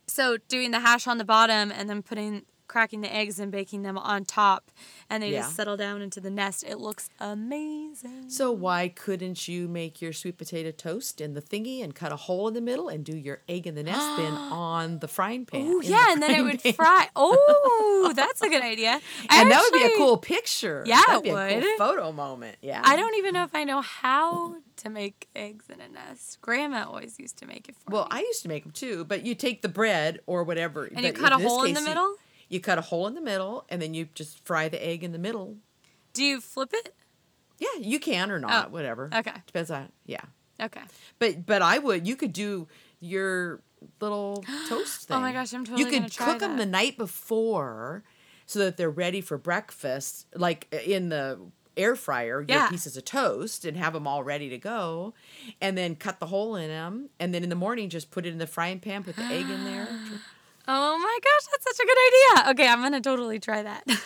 so 0.08 0.38
doing 0.50 0.71
the 0.71 0.82
hash 0.82 1.08
on 1.08 1.17
the 1.17 1.24
bottom 1.26 1.71
and 1.71 1.89
then 1.89 2.04
putting 2.04 2.43
cracking 2.67 3.01
the 3.01 3.13
eggs 3.13 3.39
and 3.39 3.51
baking 3.51 3.84
them 3.84 3.97
on 3.97 4.25
top, 4.25 4.71
and 5.10 5.21
they 5.23 5.32
Yeah. 5.32 5.41
just 5.41 5.56
settle 5.56 5.78
down 5.78 6.01
into 6.01 6.19
the 6.19 6.30
nest. 6.30 6.63
It 6.67 6.78
looks 6.80 7.10
amazing. 7.19 8.30
So 8.30 8.51
why 8.51 8.88
couldn't 8.89 9.47
you 9.47 9.67
make 9.67 10.01
your 10.01 10.13
sweet 10.13 10.38
potato 10.38 10.71
toast 10.71 11.21
in 11.21 11.34
the 11.34 11.41
thingy 11.41 11.84
and 11.84 11.93
cut 11.95 12.12
a 12.12 12.15
hole 12.15 12.47
in 12.47 12.54
the 12.54 12.62
middle 12.62 12.88
and 12.89 13.04
do 13.06 13.15
your 13.15 13.41
egg 13.47 13.67
in 13.67 13.75
the 13.75 13.84
nest 13.84 14.17
then 14.17 14.34
on 14.34 14.99
the 14.99 15.08
frying 15.08 15.45
pan? 15.45 15.65
Oh 15.67 15.82
yeah, 15.82 16.12
and 16.12 16.21
then 16.21 16.32
it 16.32 16.41
would 16.41 16.62
pan? 16.62 16.73
fry. 16.73 17.10
Oh, 17.15 18.12
that's 18.15 18.41
a 18.41 18.49
good 18.49 18.63
idea. 18.63 18.99
I 19.30 19.41
and 19.41 19.51
that 19.51 19.62
would 19.62 19.78
be 19.78 19.86
a 19.86 19.97
cool 19.97 20.17
picture. 20.17 20.84
Yeah, 20.86 21.01
That'd 21.08 21.21
it 21.21 21.23
be 21.23 21.30
a 21.30 21.62
cool 21.62 21.78
photo 21.78 22.12
moment. 22.12 22.58
Yeah. 22.62 22.82
I 22.84 22.95
don't 22.95 23.15
even 23.15 23.34
know 23.34 23.43
if 23.43 23.54
I 23.56 23.63
know 23.63 23.82
how 23.82 24.56
to 24.78 24.89
make 24.89 25.28
eggs 25.36 25.65
in 25.69 25.80
a 25.82 25.88
nest. 25.88 26.39
Grandma 26.41 26.86
always 26.88 27.19
used 27.19 27.38
to 27.38 27.45
make 27.45 27.69
it 27.69 27.75
for 27.75 27.91
Well, 27.91 28.04
me. 28.04 28.10
I 28.12 28.19
used 28.21 28.41
to 28.43 28.49
make 28.49 28.63
them 28.63 28.71
too, 28.71 29.06
but 29.06 29.25
you 29.25 29.36
take 29.36 29.62
the 29.62 29.69
bread 29.69 30.19
or 30.25 30.43
whatever, 30.43 30.86
And 30.86 31.04
you 31.06 31.13
cut 31.13 31.32
a 31.32 31.38
hole 31.38 31.63
in 31.63 31.73
the 31.73 31.82
middle? 31.82 32.15
You, 32.49 32.60
cut 32.60 32.77
a 32.77 32.81
hole 32.81 33.08
in 33.08 33.15
the 33.15 33.21
middle, 33.21 33.65
and 33.69 33.81
then 33.81 33.93
you 33.93 34.08
just 34.13 34.45
fry 34.45 34.69
the 34.69 34.84
egg 34.86 35.03
in 35.03 35.12
the 35.12 35.17
middle. 35.19 35.58
Do 36.13 36.23
you 36.23 36.39
flip 36.41 36.71
it? 36.73 36.95
Yeah, 37.58 37.67
you 37.79 37.99
can 37.99 38.31
or 38.31 38.39
not, 38.39 38.67
Oh, 38.67 38.69
whatever. 38.69 39.10
okay. 39.13 39.34
depends 39.47 39.71
on 39.71 39.89
yeah. 40.05 40.21
Okay. 40.62 40.81
But 41.19 41.45
but 41.45 41.62
I 41.62 41.79
would. 41.79 42.08
You 42.08 42.15
could 42.15 42.31
do 42.34 42.67
your 42.99 43.62
little 43.99 44.43
toast 44.69 45.08
thing. 45.08 45.17
Oh 45.17 45.19
my 45.21 45.34
gosh, 45.34 45.53
I'm 45.53 45.65
totally. 45.65 45.84
You 45.84 46.01
could 46.01 46.15
cook 46.17 46.39
them 46.39 46.58
the 46.58 46.65
night 46.65 46.97
before, 46.97 48.03
so 48.45 48.60
that 48.60 48.77
they're 48.77 48.89
ready 48.89 49.21
for 49.21 49.38
breakfast. 49.38 50.27
Like 50.36 50.67
uh, 50.73 50.77
in 50.77 51.10
the 51.10 51.39
air 51.77 51.95
fryer, 51.97 52.39
your 52.39 52.58
Yeah. 52.58 52.69
pieces 52.69 52.95
of 52.95 53.03
toast 53.03 53.65
and 53.65 53.75
have 53.75 53.91
them 53.91 54.08
all 54.08 54.23
ready 54.23 54.47
to 54.49 54.58
go, 54.58 55.13
and 55.60 55.77
then 55.77 55.95
cut 55.95 56.19
the 56.21 56.27
hole 56.27 56.55
in 56.55 56.69
them, 56.69 57.10
and 57.19 57.34
then 57.34 57.43
in 57.43 57.49
the 57.49 57.55
morning 57.55 57.89
just 57.89 58.12
put 58.12 58.25
it 58.25 58.29
in 58.29 58.38
the 58.38 58.47
frying 58.47 58.79
pan, 58.79 59.03
put 59.03 59.15
the 59.17 59.23
egg 59.23 59.49
in 59.49 59.63
there. 59.65 59.88
Oh 60.67 60.97
my 60.97 61.19
gosh, 61.23 61.47
that's 61.51 61.63
such 61.63 61.84
a 61.84 61.88
good 61.88 61.97
idea. 62.08 62.51
Okay, 62.51 62.67
I'm 62.71 62.82
gonna 62.82 63.01
totally 63.01 63.39
try 63.39 63.63
that. 63.63 63.84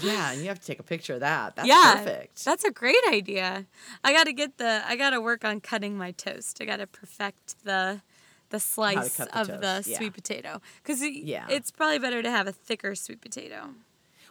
Yeah, 0.00 0.32
and 0.32 0.40
you 0.40 0.48
have 0.48 0.58
to 0.58 0.66
take 0.66 0.80
a 0.80 0.82
picture 0.84 1.14
of 1.14 1.20
that. 1.20 1.56
That's 1.56 1.68
yeah, 1.68 1.96
perfect. 1.96 2.44
That's 2.44 2.64
a 2.64 2.70
great 2.70 2.96
idea. 3.10 3.66
I 4.02 4.12
got 4.14 4.24
to 4.24 4.32
get 4.32 4.56
the. 4.56 4.82
I 4.86 4.96
got 4.96 5.10
to 5.10 5.20
work 5.20 5.44
on 5.44 5.60
cutting 5.60 5.98
my 5.98 6.12
toast. 6.12 6.58
I 6.62 6.64
got 6.64 6.78
to 6.78 6.86
perfect 6.86 7.62
the 7.64 8.00
the 8.48 8.58
slice 8.60 9.16
the 9.16 9.24
of 9.38 9.48
toast, 9.48 9.60
the 9.60 9.90
yeah. 9.90 9.96
sweet 9.98 10.14
potato 10.14 10.62
because 10.82 11.02
Yeah. 11.02 11.46
it's 11.50 11.70
probably 11.70 11.98
better 11.98 12.22
to 12.22 12.30
have 12.30 12.46
a 12.46 12.52
thicker 12.52 12.94
sweet 12.94 13.20
potato. 13.20 13.70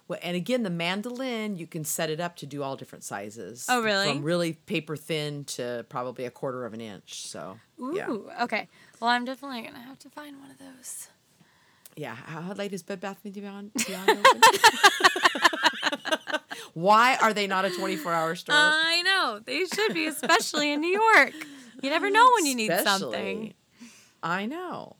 Well, 0.07 0.19
and 0.23 0.35
again, 0.35 0.63
the 0.63 0.69
mandolin, 0.69 1.55
you 1.55 1.67
can 1.67 1.83
set 1.85 2.09
it 2.09 2.19
up 2.19 2.35
to 2.37 2.45
do 2.45 2.63
all 2.63 2.75
different 2.75 3.03
sizes. 3.03 3.65
Oh, 3.69 3.81
really? 3.83 4.07
From 4.11 4.23
really 4.23 4.53
paper 4.53 4.95
thin 4.97 5.45
to 5.45 5.85
probably 5.89 6.25
a 6.25 6.31
quarter 6.31 6.65
of 6.65 6.73
an 6.73 6.81
inch. 6.81 7.21
So, 7.27 7.59
Ooh, 7.79 7.93
yeah. 7.95 8.43
okay. 8.43 8.67
Well, 8.99 9.09
I'm 9.11 9.25
definitely 9.25 9.61
gonna 9.61 9.79
have 9.79 9.99
to 9.99 10.09
find 10.09 10.39
one 10.39 10.49
of 10.51 10.57
those. 10.57 11.07
Yeah. 12.01 12.15
How 12.15 12.53
late 12.53 12.73
is 12.73 12.81
Bed 12.81 12.99
Bath 12.99 13.19
and 13.23 13.31
Beyond, 13.31 13.71
Beyond 13.85 14.09
open? 14.09 14.23
Why 16.73 17.15
are 17.21 17.31
they 17.31 17.45
not 17.45 17.63
a 17.63 17.69
24 17.69 18.11
hour 18.11 18.33
store? 18.33 18.55
I 18.57 19.03
know 19.03 19.39
they 19.45 19.65
should 19.65 19.93
be, 19.93 20.07
especially 20.07 20.71
in 20.71 20.81
New 20.81 20.99
York. 20.99 21.33
You 21.83 21.91
never 21.91 22.09
know 22.09 22.27
when 22.33 22.47
you 22.47 22.55
need 22.55 22.71
something. 22.83 23.53
I 24.23 24.47
know. 24.47 24.95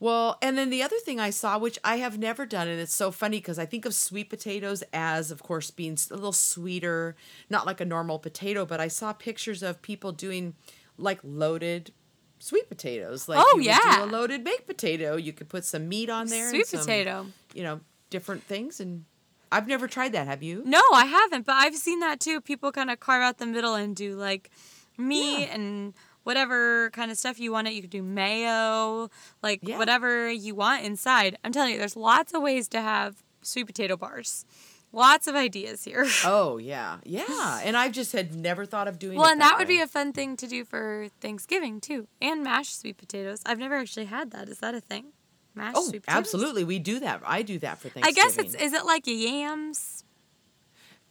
Well, 0.00 0.38
and 0.42 0.58
then 0.58 0.70
the 0.70 0.82
other 0.82 0.98
thing 0.98 1.20
I 1.20 1.30
saw, 1.30 1.56
which 1.56 1.78
I 1.84 1.98
have 1.98 2.18
never 2.18 2.46
done, 2.46 2.66
and 2.66 2.80
it's 2.80 2.94
so 2.94 3.12
funny 3.12 3.36
because 3.36 3.60
I 3.60 3.66
think 3.66 3.84
of 3.84 3.94
sweet 3.94 4.28
potatoes 4.28 4.82
as, 4.92 5.30
of 5.30 5.44
course, 5.44 5.70
being 5.70 5.96
a 6.10 6.14
little 6.14 6.32
sweeter, 6.32 7.14
not 7.48 7.64
like 7.64 7.80
a 7.80 7.84
normal 7.84 8.18
potato, 8.18 8.66
but 8.66 8.80
I 8.80 8.88
saw 8.88 9.12
pictures 9.12 9.62
of 9.62 9.82
people 9.82 10.10
doing 10.10 10.54
like 10.98 11.20
loaded 11.22 11.92
sweet 12.40 12.68
potatoes. 12.68 13.28
Like 13.28 13.38
Oh, 13.40 13.58
yeah. 13.60 13.78
do 13.98 14.04
a 14.04 14.06
loaded 14.06 14.42
baked 14.42 14.66
potato. 14.66 15.14
You 15.16 15.32
could 15.32 15.48
put 15.48 15.64
some 15.64 15.88
meat 15.88 16.10
on 16.10 16.26
there, 16.26 16.46
and 16.48 16.50
Sweet 16.56 16.66
some, 16.66 16.80
potato. 16.80 17.26
you 17.54 17.62
know, 17.62 17.80
different 18.10 18.42
things. 18.42 18.80
And 18.80 19.04
I've 19.52 19.68
never 19.68 19.86
tried 19.86 20.12
that. 20.12 20.26
Have 20.26 20.42
you? 20.42 20.62
No, 20.66 20.82
I 20.92 21.04
haven't, 21.06 21.46
but 21.46 21.52
I've 21.54 21.76
seen 21.76 22.00
that 22.00 22.18
too. 22.18 22.40
People 22.40 22.72
kind 22.72 22.90
of 22.90 22.98
carve 22.98 23.22
out 23.22 23.38
the 23.38 23.46
middle 23.46 23.74
and 23.76 23.94
do 23.94 24.16
like 24.16 24.50
meat 24.98 25.40
Yeah. 25.46 25.54
and 25.54 25.94
whatever 26.24 26.90
kind 26.90 27.10
of 27.10 27.16
stuff 27.16 27.38
you 27.40 27.50
want 27.52 27.66
it. 27.68 27.72
You 27.74 27.80
could 27.82 27.90
do 27.90 28.02
mayo, 28.02 29.10
like 29.42 29.60
Yeah. 29.62 29.78
whatever 29.78 30.30
you 30.30 30.54
want 30.54 30.84
inside. 30.84 31.38
I'm 31.44 31.52
telling 31.52 31.72
you, 31.72 31.78
there's 31.78 31.96
lots 31.96 32.34
of 32.34 32.42
ways 32.42 32.68
to 32.68 32.80
have 32.80 33.22
sweet 33.42 33.66
potato 33.66 33.96
bars. 33.96 34.44
Lots 34.92 35.26
of 35.28 35.34
ideas 35.36 35.84
here. 35.84 36.06
Oh 36.24 36.56
yeah, 36.58 36.98
yeah. 37.04 37.60
And 37.62 37.76
I've 37.76 37.92
just 37.92 38.12
had 38.12 38.34
never 38.34 38.66
thought 38.66 38.88
of 38.88 38.98
doing. 38.98 39.18
well, 39.18 39.28
and 39.30 39.40
that 39.40 39.56
would 39.58 39.68
way. 39.68 39.76
be 39.76 39.80
a 39.80 39.86
fun 39.86 40.12
thing 40.12 40.36
to 40.38 40.46
do 40.48 40.64
for 40.64 41.08
Thanksgiving 41.20 41.80
too, 41.80 42.08
and 42.20 42.42
mashed 42.42 42.80
sweet 42.80 42.98
potatoes. 42.98 43.40
I've 43.46 43.58
never 43.58 43.76
actually 43.76 44.06
had 44.06 44.32
that. 44.32 44.48
Is 44.48 44.58
that 44.58 44.74
a 44.74 44.80
thing? 44.80 45.12
Mashed 45.54 45.76
Oh, 45.76 45.88
sweet 45.88 46.02
potatoes. 46.02 46.18
absolutely. 46.18 46.64
We 46.64 46.78
do 46.78 47.00
that. 47.00 47.22
I 47.24 47.42
do 47.42 47.58
that 47.60 47.78
for 47.78 47.88
Thanksgiving. 47.88 48.04
I 48.04 48.12
guess 48.28 48.36
it's 48.38 48.54
is 48.54 48.72
it 48.72 48.84
like 48.84 49.06
yams? 49.06 50.04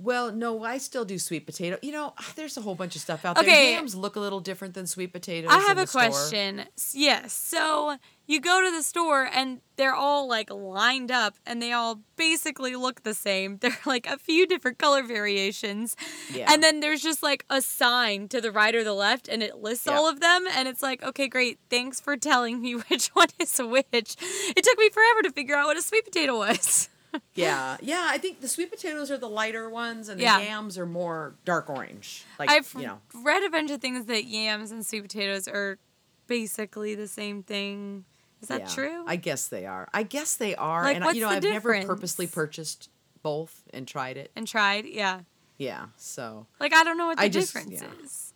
Well, 0.01 0.31
no, 0.31 0.63
I 0.63 0.77
still 0.77 1.03
do 1.03 1.19
sweet 1.19 1.45
potato. 1.45 1.77
You 1.81 1.91
know, 1.91 2.13
ah, 2.17 2.31
there's 2.37 2.55
a 2.55 2.61
whole 2.61 2.75
bunch 2.75 2.95
of 2.95 3.01
stuff 3.01 3.25
out 3.25 3.35
there. 3.35 3.71
Yams 3.73 3.95
look 3.95 4.15
a 4.15 4.19
little 4.21 4.39
different 4.39 4.73
than 4.73 4.87
sweet 4.87 5.11
potatoes. 5.11 5.51
I 5.53 5.59
have 5.59 5.77
a 5.77 5.85
store. 5.87 6.03
question. 6.03 6.63
Yes. 6.93 7.33
So 7.33 7.97
you 8.29 8.39
go 8.39 8.63
to 8.63 8.71
the 8.71 8.83
store 8.83 9.27
and 9.33 9.59
they're 9.75 9.95
all 9.95 10.27
like 10.29 10.51
lined 10.51 11.09
up 11.09 11.33
and 11.47 11.59
they 11.61 11.71
all 11.71 12.01
basically 12.15 12.75
look 12.75 13.01
the 13.01 13.15
same. 13.15 13.57
They're 13.61 13.77
like 13.87 14.05
a 14.05 14.17
few 14.19 14.45
different 14.45 14.77
color 14.77 15.01
variations. 15.03 15.95
Yeah. 16.31 16.45
And 16.51 16.61
then 16.61 16.79
there's 16.79 17.01
just 17.01 17.23
like 17.23 17.43
a 17.49 17.59
sign 17.59 18.27
to 18.27 18.39
the 18.39 18.51
right 18.51 18.75
or 18.75 18.83
the 18.83 18.93
left 18.93 19.27
and 19.27 19.41
it 19.41 19.57
lists 19.57 19.87
Yeah. 19.87 19.93
all 19.97 20.07
of 20.07 20.19
them. 20.19 20.45
And 20.53 20.67
it's 20.67 20.83
like, 20.83 21.01
okay, 21.01 21.27
great. 21.27 21.57
Thanks 21.71 21.99
for 21.99 22.15
telling 22.17 22.61
me 22.61 22.73
which 22.89 23.07
one 23.09 23.29
is 23.39 23.57
which. 23.57 24.15
It 24.55 24.63
took 24.63 24.77
me 24.77 24.89
forever 24.89 25.23
to 25.23 25.31
figure 25.31 25.55
out 25.55 25.65
what 25.65 25.77
a 25.77 25.81
sweet 25.81 26.05
potato 26.05 26.37
was. 26.37 26.87
Yeah, 27.33 27.77
yeah. 27.81 28.05
I 28.07 28.19
think 28.19 28.39
the 28.39 28.47
sweet 28.47 28.69
potatoes 28.69 29.09
are 29.09 29.17
the 29.17 29.27
lighter 29.27 29.67
ones, 29.67 30.09
and 30.09 30.19
the 30.19 30.25
Yeah. 30.25 30.41
yams 30.41 30.77
are 30.77 30.85
more 30.85 31.33
dark 31.43 31.67
orange. 31.67 32.23
Like 32.37 32.51
I've 32.51 32.71
you 32.75 32.85
know, 32.85 32.99
read 33.15 33.41
a 33.43 33.49
bunch 33.49 33.71
of 33.71 33.81
things 33.81 34.05
that 34.05 34.25
yams 34.25 34.69
and 34.69 34.85
sweet 34.85 35.01
potatoes 35.01 35.47
are 35.47 35.79
basically 36.27 36.93
the 36.93 37.07
same 37.07 37.41
thing. 37.41 38.05
Is 38.41 38.47
that 38.47 38.61
yeah. 38.61 38.67
true? 38.67 39.03
I 39.07 39.15
guess 39.15 39.47
they 39.47 39.65
are. 39.65 39.89
I 39.93 40.03
guess 40.03 40.35
they 40.35 40.55
are. 40.55 40.83
Like, 40.83 40.95
and 40.95 41.03
I, 41.03 41.07
what's 41.07 41.17
you 41.17 41.23
know, 41.23 41.29
the 41.29 41.35
I've 41.35 41.43
never 41.43 41.83
purposely 41.83 42.27
purchased 42.27 42.89
both 43.21 43.63
and 43.73 43.87
tried 43.87 44.17
it. 44.17 44.31
and 44.35 44.47
tried. 44.47 44.85
Yeah. 44.85 45.21
Yeah. 45.57 45.87
So 45.97 46.47
Like 46.59 46.73
I 46.73 46.83
don't 46.83 46.97
know 46.97 47.07
what 47.07 47.17
the 47.17 47.23
I 47.23 47.29
just- 47.29 47.53
difference 47.53 47.81
yeah. 47.81 48.03
is. 48.03 48.33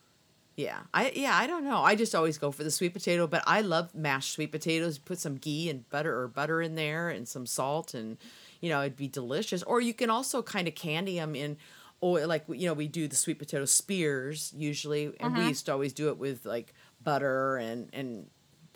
Yeah, 0.56 0.82
I 0.94 1.12
yeah 1.16 1.36
I 1.36 1.48
don't 1.48 1.64
know. 1.64 1.82
I 1.82 1.96
just 1.96 2.14
always 2.14 2.38
go 2.38 2.52
for 2.52 2.64
the 2.64 2.70
sweet 2.70 2.94
potato, 2.94 3.26
but 3.26 3.44
I 3.48 3.62
love 3.62 3.96
mashed 3.96 4.34
sweet 4.34 4.52
potatoes. 4.52 5.00
Put 5.00 5.18
some 5.18 5.36
ghee 5.38 5.68
and 5.68 5.90
butter 5.90 6.16
or 6.16 6.28
butter 6.28 6.62
in 6.62 6.76
there, 6.76 7.10
and 7.10 7.28
some 7.28 7.48
salt, 7.48 7.96
and 7.96 8.18
you 8.62 8.70
know 8.70 8.82
it'd 8.82 8.96
be 8.96 9.08
delicious. 9.08 9.64
Or 9.64 9.82
you 9.82 9.96
can 9.96 10.12
also 10.12 10.44
kind 10.44 10.68
of 10.68 10.76
candy 10.76 11.16
them 11.16 11.36
in 11.36 11.58
oil, 12.04 12.28
like 12.28 12.44
you 12.50 12.68
know 12.68 12.74
we 12.74 12.88
do 12.88 13.08
the 13.08 13.16
sweet 13.16 13.40
potato 13.40 13.66
spears 13.66 14.54
usually, 14.56 15.06
and 15.20 15.34
we 15.34 15.40
mm-hmm. 15.40 15.50
used 15.50 15.66
to 15.66 15.72
always 15.72 15.92
do 15.92 16.10
it 16.10 16.20
with 16.20 16.46
like 16.46 16.76
butter 17.04 17.58
and 17.58 17.90
and 17.92 18.28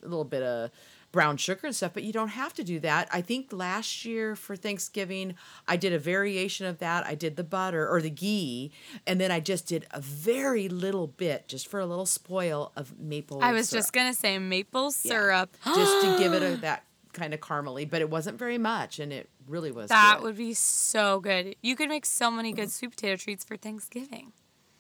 a 0.02 0.08
little 0.08 0.26
bit 0.26 0.42
of 0.42 0.72
brown 1.12 1.38
sugar 1.38 1.68
and 1.68 1.76
stuff. 1.76 1.94
But 1.94 2.04
you 2.04 2.12
don't 2.14 2.30
have 2.30 2.54
to 2.56 2.64
do 2.64 2.80
that. 2.82 3.08
I 3.12 3.22
think 3.22 3.52
last 3.52 4.06
year 4.06 4.36
for 4.36 4.56
Thanksgiving 4.56 5.36
I 5.68 5.78
did 5.78 5.94
a 5.94 6.00
variation 6.00 6.66
of 6.66 6.80
that. 6.80 7.06
I 7.06 7.16
did 7.16 7.36
the 7.38 7.44
butter 7.44 7.88
or 7.88 8.02
the 8.02 8.10
ghee, 8.10 8.72
and 9.06 9.20
then 9.20 9.32
I 9.32 9.40
just 9.40 9.66
did 9.68 9.88
a 9.92 10.02
very 10.02 10.68
little 10.70 11.08
bit, 11.08 11.48
just 11.48 11.68
for 11.68 11.80
a 11.80 11.86
little 11.86 12.06
spoil 12.06 12.72
of 12.76 13.00
maple. 13.00 13.42
I 13.42 13.52
was 13.54 13.70
syrup. 13.70 13.84
just 13.84 13.94
gonna 13.94 14.14
say 14.14 14.38
maple 14.40 14.86
Yeah. 14.86 14.90
syrup. 15.12 15.58
just 15.66 16.02
to 16.06 16.16
give 16.20 16.34
it 16.34 16.44
a, 16.44 16.58
that 16.62 16.84
kind 17.14 17.34
of 17.34 17.40
caramely, 17.40 17.90
but 17.90 18.02
it 18.02 18.10
wasn't 18.10 18.38
very 18.38 18.58
much, 18.60 19.00
and 19.00 19.12
it 19.12 19.30
really 19.48 19.72
was. 19.72 19.90
that 19.90 20.18
good. 20.18 20.24
would 20.26 20.38
be 20.38 20.54
so 20.54 21.20
good. 21.20 21.56
You 21.64 21.76
could 21.76 21.90
make 21.90 22.06
so 22.06 22.30
many 22.30 22.52
good 22.52 22.70
sweet 22.72 22.92
potato 22.92 23.16
treats 23.16 23.44
for 23.44 23.56
Thanksgiving. 23.58 24.34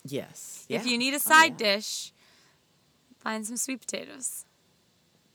yes. 0.05 0.65
If 0.69 0.85
you 0.85 0.97
need 0.97 1.13
a 1.13 1.17
Oh, 1.17 1.19
side 1.19 1.59
yeah. 1.59 1.75
dish, 1.75 2.11
find 3.19 3.45
some 3.47 3.57
sweet 3.57 3.79
potatoes. 3.79 4.45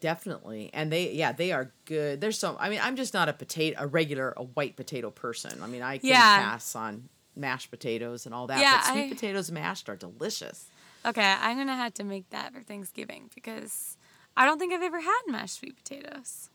Definitely. 0.03 0.69
And 0.75 0.93
they 0.93 1.13
yeah, 1.13 1.33
they 1.33 1.53
are 1.53 1.73
good. 1.87 2.21
There's 2.21 2.39
so 2.39 2.57
I 2.61 2.69
mean, 2.69 2.81
I'm 2.83 2.97
just 2.97 3.15
not 3.15 3.29
a 3.31 3.33
potato 3.33 3.77
a 3.81 3.87
regular 3.87 4.35
a 4.37 4.43
white 4.43 4.77
potato 4.77 5.11
person. 5.11 5.63
I 5.63 5.67
mean, 5.69 5.81
I 5.81 5.99
can 5.99 6.09
Yeah. 6.11 6.43
pass 6.43 6.75
on 6.77 7.09
mashed 7.37 7.71
potatoes 7.71 8.27
and 8.27 8.35
all 8.35 8.49
that, 8.49 8.61
Yeah, 8.61 8.83
but 8.85 8.93
sweet 8.93 9.05
I- 9.07 9.09
potatoes 9.09 9.51
mashed 9.51 9.89
are 9.89 9.97
delicious. 9.97 10.67
Okay, 11.07 11.35
I'm 11.41 11.57
gonna 11.57 11.77
have 11.77 11.95
to 11.95 12.05
make 12.05 12.29
that 12.31 12.53
for 12.53 12.63
Thanksgiving 12.63 13.31
because 13.35 13.97
I 14.37 14.45
don't 14.45 14.59
think 14.59 14.73
I've 14.73 14.83
ever 14.83 15.01
had 15.01 15.21
mashed 15.29 15.61
sweet 15.61 15.77
potatoes. 15.77 16.51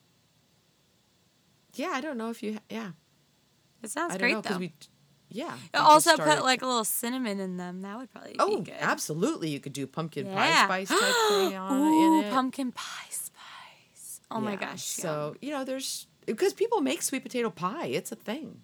Yeah, 1.73 1.91
I 1.93 2.01
don't 2.01 2.17
know 2.17 2.29
if 2.29 2.41
you 2.43 2.53
ha- 2.53 2.60
yeah. 2.69 2.91
It 3.83 3.89
sounds 3.91 4.13
I 4.13 4.17
don't 4.17 4.21
great 4.21 4.33
know 4.36 4.41
though. 4.41 4.57
we 4.57 4.73
yeah. 5.29 5.55
we 5.73 5.79
also 5.79 6.17
put 6.17 6.41
like 6.43 6.62
a 6.62 6.65
little 6.65 6.83
cinnamon 6.83 7.39
in 7.39 7.57
them. 7.57 7.81
That 7.81 7.97
would 7.97 8.12
probably 8.12 8.36
Oh, 8.39 8.57
be 8.57 8.63
good. 8.71 8.75
absolutely. 8.79 9.49
You 9.49 9.60
could 9.60 9.73
do 9.73 9.86
pumpkin 9.88 10.25
Yeah. 10.25 10.65
pie 10.67 10.86
spice 10.86 10.89
type 10.99 11.15
thing 11.29 11.55
on 11.57 11.79
Ooh, 11.79 12.19
in 12.19 12.25
it. 12.25 12.33
pumpkin 12.33 12.71
pie 12.71 12.83
spice. 13.10 13.23
Oh 14.30 14.42
my 14.42 14.56
gosh. 14.56 14.84
So, 14.84 15.30
yum. 15.30 15.38
you 15.42 15.52
know, 15.52 15.63
there's 15.63 16.08
because 16.26 16.54
people 16.54 16.82
make 16.82 17.02
sweet 17.02 17.24
potato 17.24 17.50
pie. 17.50 17.88
It's 17.88 18.12
a 18.12 18.16
thing. 18.16 18.62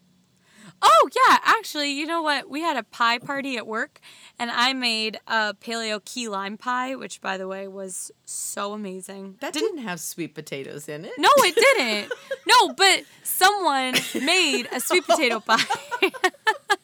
Oh 0.82 1.10
yeah, 1.16 1.38
actually, 1.44 1.92
you 1.92 2.06
know 2.06 2.22
what? 2.22 2.50
We 2.50 2.62
had 2.62 2.76
a 2.76 2.84
pie 2.84 3.20
party 3.20 3.56
at 3.58 3.66
work, 3.66 4.00
and 4.38 4.52
I 4.52 4.74
made 4.74 5.18
a 5.28 5.54
paleo 5.54 6.04
key 6.04 6.28
lime 6.28 6.58
pie, 6.58 6.96
which, 6.96 7.22
by 7.22 7.38
the 7.38 7.48
way, 7.48 7.68
was 7.68 8.12
so 8.26 8.74
amazing. 8.74 9.38
That 9.40 9.54
didn't, 9.54 9.78
have 9.80 10.00
sweet 10.00 10.36
potatoes 10.36 10.90
in 10.90 11.06
it. 11.06 11.14
No, 11.18 11.30
it 11.38 11.56
didn't. 11.56 12.12
no, 12.48 12.74
but 12.74 13.04
someone 13.24 13.96
made 14.26 14.68
a 14.74 14.80
sweet 14.80 15.06
potato 15.06 15.40
pie. 15.40 15.64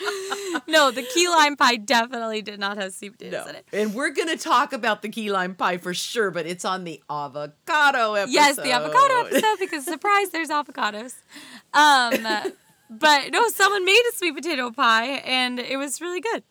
no, 0.68 0.90
the 0.90 1.02
key 1.02 1.28
lime 1.28 1.56
pie 1.56 1.76
definitely 1.76 2.42
did 2.42 2.58
not 2.60 2.76
have 2.76 2.92
sweet 2.92 3.12
potatoes 3.18 3.44
No. 3.44 3.50
in 3.50 3.56
it. 3.56 3.66
And 3.72 3.94
we're 3.94 4.10
going 4.10 4.28
to 4.28 4.36
talk 4.36 4.72
about 4.72 5.02
the 5.02 5.08
key 5.08 5.30
lime 5.30 5.54
pie 5.54 5.78
for 5.78 5.94
sure, 5.94 6.30
but 6.30 6.46
it's 6.46 6.64
on 6.64 6.84
the 6.84 7.02
avocado 7.10 8.14
episode. 8.14 8.32
Yes, 8.34 8.56
the 8.56 8.72
avocado 8.72 9.26
episode 9.26 9.58
because 9.58 9.84
surprise, 9.84 10.30
there's 10.30 10.48
avocados. 10.50 11.14
Um, 11.74 12.12
but 12.90 13.30
no, 13.32 13.48
someone 13.48 13.84
made 13.84 14.02
a 14.12 14.16
sweet 14.16 14.34
potato 14.34 14.70
pie 14.70 15.06
and 15.24 15.58
it 15.58 15.76
was 15.76 16.00
really 16.00 16.20
good. 16.20 16.42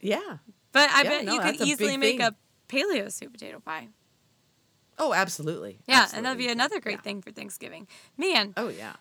Yeah. 0.00 0.38
But 0.72 0.90
I 0.90 1.02
Yeah, 1.02 1.08
bet 1.10 1.24
no, 1.24 1.32
you 1.34 1.40
could 1.40 1.48
that's 1.54 1.60
a 1.62 1.64
easily 1.64 1.96
make 1.96 2.18
thing. 2.18 2.26
a 2.26 2.34
paleo 2.68 3.10
sweet 3.12 3.32
potato 3.32 3.60
pie. 3.60 3.88
Oh, 5.00 5.14
absolutely. 5.14 5.78
Yeah, 5.86 6.00
Absolutely. 6.02 6.16
and 6.18 6.26
that'd 6.26 6.38
be 6.38 6.48
another 6.52 6.80
great 6.80 6.96
Yeah. 6.98 7.02
thing 7.02 7.22
for 7.22 7.30
Thanksgiving. 7.30 7.86
Man, 8.16 8.52
Oh, 8.56 8.68
yeah. 8.68 8.94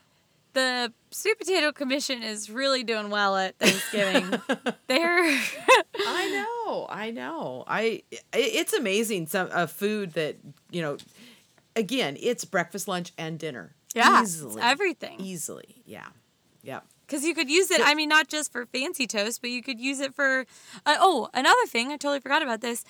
The 0.57 0.91
sweet 1.11 1.37
potato 1.37 1.71
commission 1.71 2.23
is 2.23 2.49
really 2.49 2.83
doing 2.83 3.09
well 3.09 3.37
at 3.37 3.57
Thanksgiving. 3.59 4.29
They're 4.87 5.39
I 6.05 6.29
know, 6.65 6.87
I 6.89 7.11
know. 7.11 7.63
I 7.67 8.01
i- 8.11 8.17
it's 8.33 8.73
amazing 8.73 9.27
some 9.27 9.49
a 9.51 9.67
food 9.67 10.13
that 10.13 10.35
you 10.71 10.81
know. 10.81 10.97
Again, 11.75 12.17
it's 12.19 12.43
breakfast, 12.43 12.87
lunch, 12.87 13.13
and 13.19 13.37
dinner. 13.37 13.75
yeah, 13.93 14.23
easily, 14.23 14.59
everything. 14.63 15.19
easily. 15.21 15.83
Yeah, 15.85 16.07
yeah. 16.63 16.79
Because 17.05 17.23
you 17.23 17.35
could 17.35 17.51
use 17.51 17.69
it, 17.69 17.79
I 17.85 17.93
mean, 17.93 18.09
not 18.09 18.27
just 18.29 18.51
for 18.51 18.65
fancy 18.65 19.05
toast, 19.05 19.41
but 19.41 19.51
you 19.51 19.61
could 19.61 19.79
use 19.79 19.99
it 19.99 20.15
for. 20.15 20.45
Uh, 20.87 20.95
oh, 20.99 21.29
another 21.35 21.65
thing, 21.67 21.89
I 21.89 21.97
totally 21.97 22.19
forgot 22.19 22.41
about 22.41 22.61
this. 22.61 22.83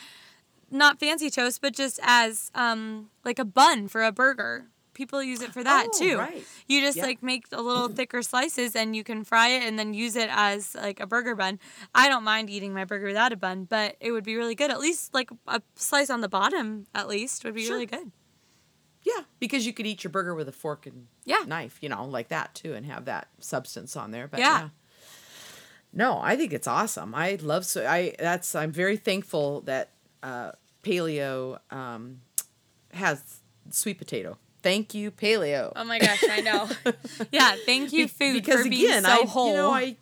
Not 0.71 0.99
fancy 1.01 1.29
toast, 1.29 1.61
but 1.61 1.73
just 1.73 1.99
as 2.01 2.49
um, 2.55 3.09
like 3.25 3.39
a 3.39 3.45
bun 3.45 3.89
for 3.89 4.03
a 4.05 4.11
burger. 4.13 4.67
People 4.97 5.21
use 5.21 5.41
it 5.43 5.53
for 5.53 5.63
that 5.63 5.89
Oh, 5.93 5.99
too. 5.99 6.17
right. 6.17 6.43
You 6.67 6.81
just 6.81 6.97
Yeah. 6.97 7.05
like 7.05 7.21
make 7.21 7.45
a 7.51 7.61
little 7.61 7.87
thicker 7.97 8.23
slices 8.23 8.75
and 8.75 8.95
you 8.95 9.03
can 9.03 9.23
fry 9.23 9.49
it 9.49 9.61
and 9.61 9.77
then 9.77 9.93
use 9.93 10.15
it 10.15 10.27
as 10.31 10.73
like 10.73 10.99
a 10.99 11.05
burger 11.05 11.35
bun. 11.35 11.59
I 11.93 12.09
don't 12.09 12.23
mind 12.23 12.49
eating 12.49 12.73
my 12.73 12.83
burger 12.83 13.05
without 13.05 13.31
a 13.31 13.35
bun, 13.37 13.65
but 13.65 13.95
it 13.99 14.11
would 14.11 14.23
be 14.23 14.35
really 14.35 14.55
good. 14.55 14.71
At 14.71 14.79
least 14.79 15.13
like 15.13 15.29
a 15.47 15.61
slice 15.75 16.09
on 16.09 16.21
the 16.21 16.27
bottom, 16.27 16.87
at 16.95 17.07
least, 17.07 17.43
would 17.45 17.53
be 17.53 17.63
Sure. 17.63 17.73
really 17.73 17.85
good. 17.85 18.11
Yeah, 19.03 19.21
because 19.39 19.67
you 19.67 19.71
could 19.71 19.85
eat 19.85 20.03
your 20.03 20.09
burger 20.09 20.33
with 20.33 20.49
a 20.49 20.51
fork 20.51 20.87
and 20.87 21.05
Yeah. 21.25 21.43
knife, 21.45 21.77
you 21.79 21.89
know, 21.89 22.03
like 22.03 22.29
that 22.29 22.55
too, 22.55 22.73
and 22.73 22.83
have 22.87 23.05
that 23.05 23.27
substance 23.39 23.95
on 23.95 24.09
there. 24.09 24.27
But 24.27 24.39
Yeah. 24.39 24.57
yeah. 24.59 24.69
No, 25.93 26.19
I 26.19 26.35
think 26.35 26.53
it's 26.53 26.67
awesome. 26.67 27.13
I 27.13 27.37
love 27.39 27.65
so 27.67 27.85
I 27.87 28.15
that's 28.17 28.55
I'm 28.55 28.71
very 28.71 28.97
thankful 28.97 29.61
that 29.61 29.91
uh, 30.23 30.53
paleo 30.81 31.59
um, 31.71 32.21
has 32.93 33.41
sweet 33.69 33.99
potato. 33.99 34.39
Thank 34.67 34.93
you, 34.93 35.11
paleo. 35.11 35.71
Oh 35.75 35.83
my 35.85 35.99
gosh, 35.99 36.23
I 36.29 36.41
know. 36.41 36.69
yeah, 37.31 37.55
thank 37.65 37.93
you, 37.93 38.07
food, 38.07 38.33
because 38.33 38.63
for 38.63 38.69
being 38.69 39.01
so 39.01 39.09
I 39.09 39.25
whole. 39.25 39.47
you 39.49 39.53
know 39.55 39.71
I 39.71 39.97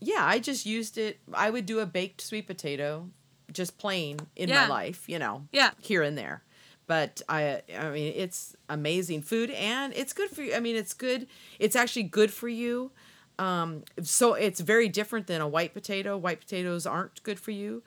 yeah 0.00 0.24
I 0.24 0.38
just 0.38 0.66
used 0.66 0.98
it. 0.98 1.18
I 1.32 1.48
would 1.50 1.64
do 1.66 1.80
a 1.80 1.86
baked 1.86 2.20
sweet 2.20 2.46
potato, 2.46 3.08
just 3.52 3.78
plain 3.78 4.18
in 4.36 4.48
Yeah. 4.50 4.62
my 4.62 4.68
life, 4.68 5.08
you 5.08 5.18
know, 5.18 5.46
Yeah. 5.52 5.70
here 5.80 6.02
and 6.02 6.16
there. 6.18 6.42
But 6.86 7.22
I 7.28 7.62
I 7.76 7.90
mean 7.90 8.12
it's 8.16 8.54
amazing 8.68 9.22
food 9.22 9.50
and 9.50 9.92
it's 9.94 10.12
good 10.12 10.30
for 10.30 10.42
you. 10.42 10.54
I 10.54 10.60
mean 10.60 10.76
it's 10.76 10.92
good. 10.94 11.26
It's 11.58 11.74
actually 11.74 12.04
good 12.04 12.30
for 12.32 12.48
you. 12.48 12.92
Um, 13.38 13.82
so 14.02 14.34
it's 14.34 14.60
very 14.60 14.88
different 14.88 15.26
than 15.26 15.40
a 15.40 15.48
white 15.48 15.72
potato. 15.74 16.16
White 16.16 16.40
potatoes 16.40 16.86
aren't 16.86 17.22
good 17.22 17.38
for 17.40 17.50
you, 17.50 17.82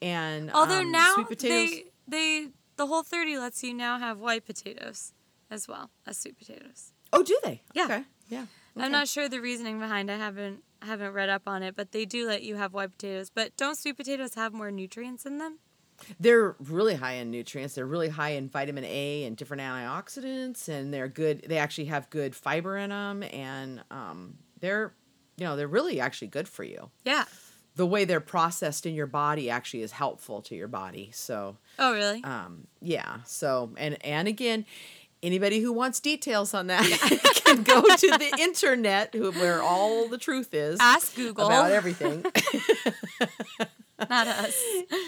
and 0.00 0.50
Although 0.52 0.80
um, 0.80 0.92
now 0.92 1.14
sweet 1.14 1.28
potatoes. 1.28 1.70
they 1.70 1.84
they 2.06 2.48
the 2.76 2.86
whole 2.86 3.02
thirty 3.02 3.36
lets 3.38 3.62
you 3.64 3.74
now 3.74 3.98
have 3.98 4.18
white 4.18 4.44
potatoes 4.46 5.12
as 5.54 5.68
well 5.68 5.90
as 6.06 6.18
sweet 6.18 6.36
potatoes. 6.38 6.92
oh, 7.12 7.22
do 7.22 7.38
they? 7.44 7.62
Yeah. 7.74 7.84
Okay. 7.84 8.02
Yeah. 8.28 8.46
I'm 8.76 8.90
not 8.90 9.06
sure 9.08 9.28
the 9.28 9.40
reasoning 9.40 9.78
behind. 9.78 10.10
I 10.10 10.16
haven't 10.16 10.62
haven't 10.82 11.12
read 11.12 11.28
up 11.28 11.42
on 11.46 11.62
it, 11.62 11.76
but 11.76 11.92
they 11.92 12.04
do 12.04 12.26
let 12.26 12.42
you 12.42 12.56
have 12.56 12.74
white 12.74 12.90
potatoes. 12.90 13.30
But 13.30 13.56
don't 13.56 13.76
sweet 13.78 13.96
potatoes 13.96 14.34
have 14.34 14.52
more 14.52 14.70
nutrients 14.72 15.24
in 15.24 15.38
them? 15.38 15.58
They're 16.18 16.56
really 16.58 16.96
high 16.96 17.12
in 17.14 17.30
nutrients. 17.30 17.76
They're 17.76 17.86
really 17.86 18.08
high 18.08 18.30
in 18.30 18.48
vitamin 18.48 18.84
A 18.84 19.24
and 19.24 19.36
different 19.36 19.62
antioxidants, 19.62 20.68
and 20.68 20.92
they're 20.92 21.08
good. 21.08 21.44
They 21.48 21.58
actually 21.58 21.84
have 21.86 22.10
good 22.10 22.34
fiber 22.34 22.76
in 22.76 22.90
them, 22.90 23.22
and 23.22 23.82
um, 23.92 24.38
they're, 24.60 24.92
you 25.36 25.44
know, 25.44 25.54
they're 25.56 25.68
really 25.68 26.00
actually 26.00 26.28
good 26.28 26.48
for 26.48 26.64
you. 26.64 26.90
Yeah. 27.04 27.24
The 27.76 27.86
way 27.86 28.04
they're 28.04 28.20
processed 28.20 28.86
in 28.86 28.94
your 28.94 29.06
body 29.06 29.50
actually 29.50 29.82
is 29.82 29.92
helpful 29.92 30.42
to 30.42 30.54
your 30.54 30.68
body. 30.68 31.10
So, 31.12 31.56
Oh 31.78 31.92
really? 31.92 32.22
um, 32.24 32.66
yeah. 32.80 33.18
So, 33.24 33.70
and 33.76 33.96
and 34.04 34.28
again, 34.28 34.64
anybody 35.24 35.60
who 35.60 35.72
wants 35.72 35.98
details 36.00 36.54
on 36.54 36.68
that 36.68 36.84
can 37.44 37.62
go 37.62 37.80
to 37.82 38.08
the 38.18 38.36
internet, 38.40 39.14
where 39.14 39.62
all 39.62 40.06
the 40.08 40.18
truth 40.18 40.54
is 40.54 40.78
Ask 40.80 41.16
Google. 41.16 41.46
about 41.46 41.70
everything. 41.72 42.24
Not 44.10 44.26
us. 44.26 44.60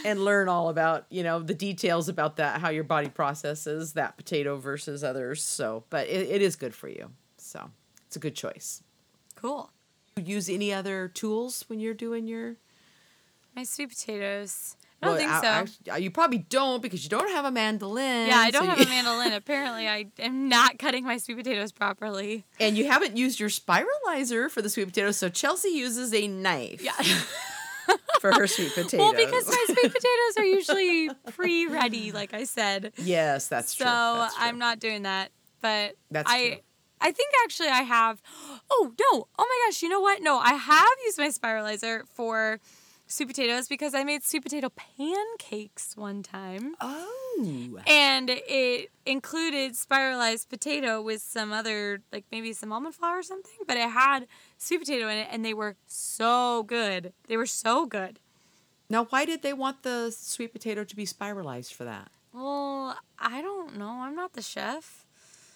and 0.04 0.24
learn 0.24 0.48
all 0.48 0.68
about 0.68 1.06
you 1.10 1.22
know 1.24 1.40
the 1.40 1.54
details 1.54 2.08
about 2.08 2.36
that 2.36 2.60
how 2.60 2.68
your 2.70 2.84
body 2.84 3.08
processes 3.08 3.94
that 3.94 4.16
potato 4.16 4.56
versus 4.56 5.02
others 5.02 5.42
so 5.42 5.82
but 5.90 6.06
it, 6.06 6.28
it 6.30 6.40
is 6.40 6.54
good 6.56 6.72
for 6.72 6.88
you 6.88 7.10
so 7.36 7.68
it's 8.06 8.14
a 8.16 8.20
good 8.20 8.36
choice 8.36 8.82
Cool. 9.34 9.70
you 10.16 10.22
use 10.24 10.48
any 10.48 10.72
other 10.72 11.08
tools 11.08 11.64
when 11.66 11.80
you're 11.80 11.94
doing 11.94 12.26
your 12.28 12.56
My 13.56 13.64
sweet 13.64 13.90
potatoes. 13.90 14.76
I 15.02 15.06
don't 15.06 15.16
Well, 15.16 15.18
think 15.18 15.44
so. 15.44 15.48
actually, 15.48 15.90
uh, 15.90 15.96
you 15.96 16.10
probably 16.10 16.38
don't 16.38 16.82
because 16.82 17.04
you 17.04 17.10
don't 17.10 17.30
have 17.30 17.44
a 17.44 17.50
mandolin 17.50 18.28
yeah, 18.28 18.38
I 18.38 18.50
don't 18.50 18.62
so 18.64 18.68
have 18.70 18.78
you- 18.78 18.86
a 18.86 18.88
mandolin. 18.88 19.32
Apparently, 19.34 19.86
I 19.88 20.06
am 20.18 20.48
not 20.48 20.78
cutting 20.78 21.04
my 21.04 21.18
sweet 21.18 21.36
potatoes 21.36 21.70
properly. 21.72 22.44
and 22.58 22.76
you 22.78 22.86
haven't 22.90 23.16
used 23.16 23.38
your 23.38 23.50
spiralizer 23.50 24.50
for 24.50 24.62
the 24.62 24.70
sweet 24.70 24.86
potatoes 24.86 25.16
so 25.18 25.28
chelsea 25.28 25.68
uses 25.68 26.14
a 26.14 26.26
knife 26.28 26.82
Yeah. 26.82 26.92
for 28.20 28.32
her 28.32 28.46
sweet 28.46 28.72
potatoes 28.74 28.98
well, 28.98 29.12
because 29.12 29.46
my 29.46 29.64
sweet 29.66 29.92
potatoes 29.92 30.36
are 30.38 30.44
usually 30.44 31.10
pre-ready, 31.32 32.12
like 32.12 32.34
I 32.34 32.44
said. 32.44 32.92
yes 32.96 33.48
that's 33.48 33.76
so 33.76 33.84
true 33.84 33.92
So. 33.92 34.28
I'm 34.38 34.58
not 34.58 34.78
doing 34.80 35.02
that. 35.02 35.30
But 35.62 35.96
That's 36.10 36.30
I 36.30 36.46
true. 36.48 36.56
I 37.00 37.10
think 37.12 37.30
actually 37.44 37.68
I 37.68 37.82
have 37.82 38.22
Oh 38.70 38.92
no. 38.98 39.28
Oh 39.38 39.46
my 39.50 39.66
gosh, 39.68 39.82
you 39.82 39.88
know 39.88 40.00
what? 40.00 40.22
No, 40.22 40.38
I 40.38 40.54
have 40.54 40.88
used 41.04 41.18
my 41.18 41.28
spiralizer 41.28 42.02
for 42.14 42.60
sweet 43.06 43.26
potatoes 43.28 43.68
because 43.68 43.94
I 43.94 44.02
made 44.04 44.22
sweet 44.24 44.42
potato 44.42 44.68
pancakes 44.70 45.96
one 45.96 46.22
time. 46.22 46.74
oh 46.80 47.78
And 47.86 48.30
it 48.30 48.90
included 49.04 49.76
spiralized 49.76 50.48
potato 50.48 51.00
with 51.02 51.22
some 51.22 51.52
other, 51.52 52.00
like 52.12 52.24
maybe 52.32 52.52
some 52.52 52.72
almond 52.72 52.94
flour 52.94 53.18
or 53.18 53.22
something, 53.22 53.52
but 53.66 53.76
it 53.76 53.90
had 53.90 54.26
sweet 54.58 54.78
potato 54.78 55.08
in 55.08 55.18
it 55.18 55.28
and 55.30 55.44
they 55.44 55.54
were 55.54 55.76
so 55.86 56.64
good. 56.64 57.12
They 57.28 57.36
were 57.36 57.46
so 57.46 57.86
good. 57.86 58.18
now 58.90 59.04
why 59.10 59.24
did 59.24 59.42
they 59.42 59.52
want 59.52 59.82
the 59.82 60.10
sweet 60.16 60.52
potato 60.52 60.84
to 60.84 60.96
be 60.96 61.04
spiralized 61.06 61.72
for 61.74 61.84
that 61.84 62.08
Well, 62.32 62.96
I 63.18 63.40
don't 63.42 63.76
know. 63.76 63.88
I'm 64.00 64.14
not 64.16 64.32
the 64.34 64.42
chef. 64.42 65.04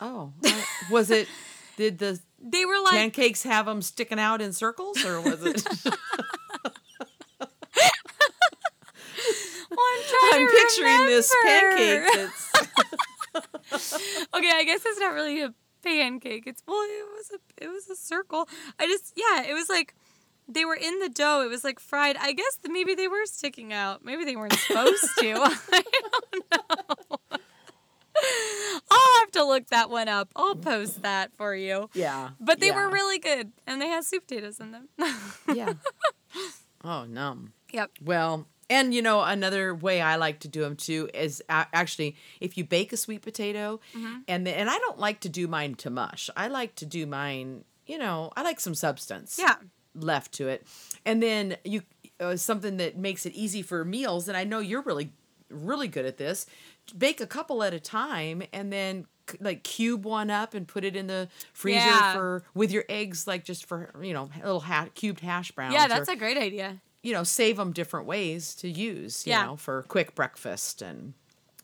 Oh, 0.00 0.32
I- 0.44 0.64
was 0.90 1.10
it? 1.10 1.28
Did 1.76 1.98
the 1.98 2.20
They 2.42 2.64
were 2.64 2.80
like, 2.82 2.92
pancakes 2.94 3.42
have 3.42 3.66
them 3.66 3.82
sticking 3.82 4.18
out 4.18 4.40
in 4.40 4.52
circles, 4.54 5.04
or 5.04 5.20
was 5.20 5.44
it? 5.44 5.62
well, 9.70 9.86
I'm 10.32 10.48
picturing 10.48 11.06
this 11.06 11.34
pancake 11.44 12.02
that's. 12.14 12.52
okay, 14.34 14.50
I 14.54 14.64
guess 14.64 14.82
it's 14.84 14.98
not 14.98 15.14
really 15.14 15.42
a 15.42 15.54
pancake. 15.82 16.44
It's 16.46 16.62
well, 16.66 16.80
it 16.82 17.06
was 17.16 17.30
a 17.34 17.64
it 17.64 17.68
was 17.68 17.88
a 17.88 17.96
circle. 17.96 18.48
I 18.78 18.86
just 18.86 19.12
yeah, 19.16 19.44
it 19.48 19.54
was 19.54 19.68
like 19.68 19.94
they 20.48 20.64
were 20.64 20.74
in 20.74 20.98
the 20.98 21.08
dough. 21.08 21.42
It 21.42 21.48
was 21.48 21.62
like 21.62 21.78
fried. 21.78 22.16
I 22.18 22.32
guess 22.32 22.58
that 22.62 22.72
maybe 22.72 22.94
they 22.94 23.06
were 23.08 23.24
sticking 23.26 23.72
out. 23.72 24.04
Maybe 24.04 24.24
they 24.24 24.34
weren't 24.36 24.54
supposed 24.54 25.06
to. 25.20 25.32
I 25.72 25.82
don't 26.32 26.44
know. 26.50 27.38
I'll 28.90 29.20
have 29.20 29.30
to 29.32 29.44
look 29.44 29.68
that 29.68 29.88
one 29.88 30.08
up. 30.08 30.28
I'll 30.36 30.56
post 30.56 31.02
that 31.02 31.32
for 31.36 31.54
you. 31.54 31.88
Yeah, 31.94 32.30
But 32.40 32.60
they 32.60 32.66
yeah, 32.66 32.84
were 32.84 32.90
really 32.92 33.18
good, 33.18 33.52
and 33.66 33.80
they 33.80 33.86
had 33.88 34.04
soup 34.04 34.26
potatoes 34.26 34.60
in 34.60 34.72
them. 34.72 34.88
Yeah. 35.54 35.72
Oh 36.84 37.04
numb. 37.04 37.52
yep. 37.72 37.90
Well, 38.02 38.46
and 38.70 38.94
you 38.94 39.02
know 39.02 39.22
another 39.22 39.74
way 39.74 40.00
I 40.00 40.16
like 40.16 40.38
to 40.40 40.48
do 40.48 40.62
them 40.62 40.76
too 40.76 41.11
is 41.12 41.42
actually 41.48 42.16
if 42.40 42.56
you 42.56 42.64
bake 42.64 42.92
a 42.92 42.96
sweet 42.96 43.20
potato, 43.22 43.80
Mm-hmm. 43.94 44.14
and 44.28 44.46
then, 44.46 44.54
and 44.54 44.70
I 44.70 44.78
don't 44.78 44.98
like 44.98 45.20
to 45.20 45.28
do 45.28 45.46
mine 45.46 45.74
to 45.76 45.90
mush. 45.90 46.30
I 46.37 46.48
like 46.48 46.74
to 46.76 46.87
do 46.87 47.06
mine. 47.06 47.64
You 47.87 47.98
know, 47.98 48.30
I 48.37 48.42
like 48.42 48.61
some 48.61 48.74
substance. 48.74 49.37
Yeah. 49.38 49.56
left 49.94 50.30
to 50.33 50.46
it 50.48 50.64
and 51.04 51.20
then 51.20 51.56
you 51.64 51.83
uh, 52.20 52.37
something 52.37 52.76
that 52.76 52.96
makes 52.96 53.26
it 53.26 53.33
easy 53.33 53.61
for 53.61 53.85
meals 53.85 54.28
and 54.28 54.37
i 54.37 54.44
know 54.44 54.61
you're 54.61 54.83
really 54.83 55.11
really 55.50 55.88
good 55.88 56.04
at 56.06 56.16
this 56.16 56.46
bake 56.96 57.20
a 57.20 57.26
couple 57.26 57.61
at 57.64 57.74
a 57.74 57.80
time 57.80 58.40
and 58.52 58.72
then 58.72 59.04
c- 59.28 59.37
like 59.40 59.64
cube 59.64 60.04
one 60.04 60.30
up 60.30 60.54
and 60.54 60.68
put 60.68 60.85
it 60.85 60.94
in 60.94 61.09
the 61.09 61.28
freezer 61.52 61.78
Yeah. 61.80 62.12
for 62.14 62.44
with 62.54 62.70
your 62.70 62.85
eggs, 62.88 63.26
like 63.26 63.42
just 63.44 63.64
for 63.66 63.90
you 64.00 64.12
know 64.14 64.30
a 64.40 64.44
little 64.46 64.61
ha- 64.61 64.87
cubed 64.94 65.20
hash 65.20 65.50
browns. 65.50 65.74
Yeah, 65.74 65.87
or, 65.87 65.88
that's 65.88 66.09
a 66.09 66.14
great 66.14 66.37
idea. 66.37 66.78
You 67.02 67.12
know 67.12 67.24
save 67.24 67.56
them 67.56 67.72
different 67.72 68.06
ways 68.06 68.54
to 68.56 68.68
use. 68.68 69.26
You 69.26 69.30
Yeah. 69.32 69.46
know 69.46 69.56
for 69.56 69.82
quick 69.88 70.14
breakfast 70.14 70.82
and. 70.82 71.14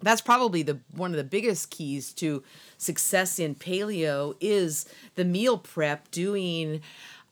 That's 0.03 0.21
probably 0.21 0.63
the 0.63 0.81
one 0.93 1.13
of 1.13 1.17
the 1.17 1.25
biggest 1.25 1.71
keys 1.71 2.13
to 2.15 2.43
success 2.77 3.39
in 3.39 3.55
paleo 3.55 4.37
is 4.41 4.85
the 5.15 5.25
meal 5.25 5.57
prep 5.57 6.11
doing 6.11 6.83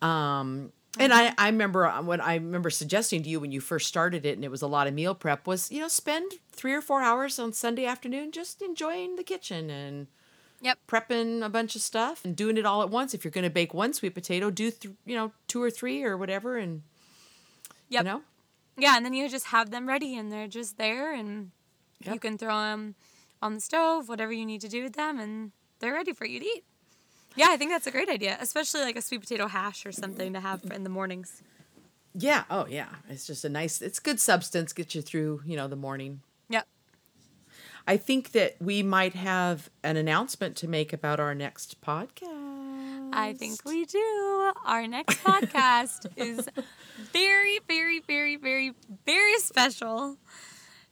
um 0.00 0.72
and 0.98 1.12
I, 1.12 1.34
I 1.36 1.48
remember 1.48 1.86
when 1.90 2.22
I 2.22 2.36
remember 2.36 2.70
suggesting 2.70 3.22
to 3.22 3.28
you 3.28 3.38
when 3.38 3.52
you 3.52 3.60
first 3.60 3.86
started 3.86 4.24
it 4.24 4.36
and 4.36 4.44
it 4.46 4.50
was 4.50 4.62
a 4.62 4.66
lot 4.66 4.86
of 4.86 4.94
meal 4.94 5.14
prep 5.14 5.46
was 5.46 5.70
you 5.70 5.80
know 5.80 5.88
spend 5.88 6.32
three 6.52 6.72
or 6.72 6.80
four 6.80 7.02
hours 7.02 7.38
on 7.38 7.52
Sunday 7.52 7.84
afternoon 7.84 8.32
just 8.32 8.62
enjoying 8.62 9.16
the 9.16 9.24
kitchen 9.24 9.68
and 9.68 10.06
Yep. 10.62 10.78
prepping 10.88 11.44
a 11.44 11.50
bunch 11.50 11.76
of 11.76 11.82
stuff 11.82 12.24
and 12.24 12.34
doing 12.34 12.56
it 12.56 12.64
all 12.64 12.80
at 12.80 12.88
once. 12.88 13.12
If 13.12 13.22
you're 13.24 13.30
going 13.30 13.44
to 13.44 13.50
bake 13.50 13.74
one 13.74 13.92
sweet 13.92 14.14
potato, 14.14 14.50
do 14.50 14.70
th- 14.70 14.94
you 15.04 15.14
know 15.14 15.32
two 15.48 15.62
or 15.62 15.70
three 15.70 16.02
or 16.02 16.16
whatever, 16.16 16.56
and 16.56 16.80
Yep. 17.88 18.04
you 18.04 18.10
know 18.10 18.22
Yeah, 18.76 18.96
and 18.96 19.04
then 19.04 19.12
you 19.14 19.28
just 19.28 19.46
have 19.46 19.70
them 19.70 19.86
ready 19.88 20.16
and 20.16 20.30
they're 20.32 20.48
just 20.48 20.78
there 20.78 21.12
and 21.14 21.50
you 22.04 22.18
can 22.18 22.36
throw 22.38 22.60
them 22.60 22.94
on 23.40 23.54
the 23.54 23.60
stove, 23.60 24.08
whatever 24.08 24.32
you 24.32 24.44
need 24.46 24.60
to 24.62 24.68
do 24.68 24.82
with 24.82 24.94
them, 24.94 25.18
and 25.18 25.52
they're 25.78 25.94
ready 25.94 26.12
for 26.12 26.26
you 26.26 26.40
to 26.40 26.46
eat. 26.46 26.64
Yeah, 27.36 27.46
I 27.50 27.56
think 27.56 27.70
that's 27.70 27.86
a 27.86 27.90
great 27.90 28.08
idea, 28.08 28.36
especially 28.40 28.80
like 28.82 28.96
a 28.96 29.02
sweet 29.02 29.20
potato 29.20 29.46
hash 29.48 29.84
or 29.86 29.92
something 29.92 30.32
to 30.34 30.40
have 30.40 30.62
in 30.72 30.84
the 30.84 30.90
mornings. 30.90 31.42
yeah 32.16 32.44
oh 32.48 32.64
yeah 32.68 32.90
it's 33.08 33.26
just 33.26 33.44
a 33.44 33.48
nice 33.48 33.82
it's 33.82 33.98
good 33.98 34.20
substance 34.20 34.72
get 34.72 34.94
you 34.94 35.02
through 35.02 35.42
you 35.44 35.56
know 35.56 35.66
the 35.68 35.76
morning. 35.76 36.20
Yep. 36.48 36.66
I 37.86 37.96
think 37.96 38.32
that 38.32 38.56
we 38.60 38.82
might 38.82 39.14
have 39.14 39.68
an 39.82 39.96
announcement 39.96 40.56
to 40.58 40.68
make 40.68 40.92
about 40.92 41.18
our 41.20 41.34
next 41.34 41.80
podcast. 41.80 42.33
I 43.12 43.34
think 43.34 43.64
we 43.64 43.84
do. 43.84 44.52
Our 44.64 44.86
next 44.86 45.22
podcast 45.22 46.06
is 46.16 46.48
very, 47.12 47.60
very, 47.68 48.00
very, 48.00 48.36
very, 48.36 48.72
very 49.04 49.38
special 49.38 50.16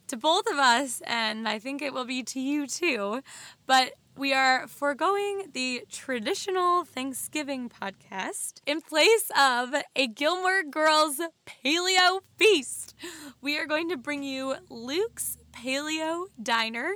to 0.09 0.17
both 0.17 0.47
of 0.47 0.59
us, 0.59 1.03
and 1.07 1.49
I 1.49 1.59
think 1.59 1.81
it 1.81 1.93
will 1.93 2.05
be 2.05 2.23
to 2.25 2.41
you 2.41 2.67
too. 2.67 3.23
But 3.67 3.95
we 4.17 4.35
are 4.35 4.67
foregoing 4.67 5.51
the 5.55 5.85
traditional 5.91 6.85
Thanksgiving 6.85 7.71
podcast 7.71 8.61
in 8.67 8.83
place 8.83 9.31
of 9.39 9.75
a 9.97 10.07
Gilmore 10.07 10.63
Girls 10.63 11.21
paleo 11.47 12.21
feast. 12.37 12.95
We 13.41 13.59
are 13.59 13.67
going 13.67 13.89
to 13.89 13.97
bring 13.97 14.23
you 14.23 14.57
Luke's 14.69 15.39
Paleo 15.53 16.27
Diner 16.43 16.95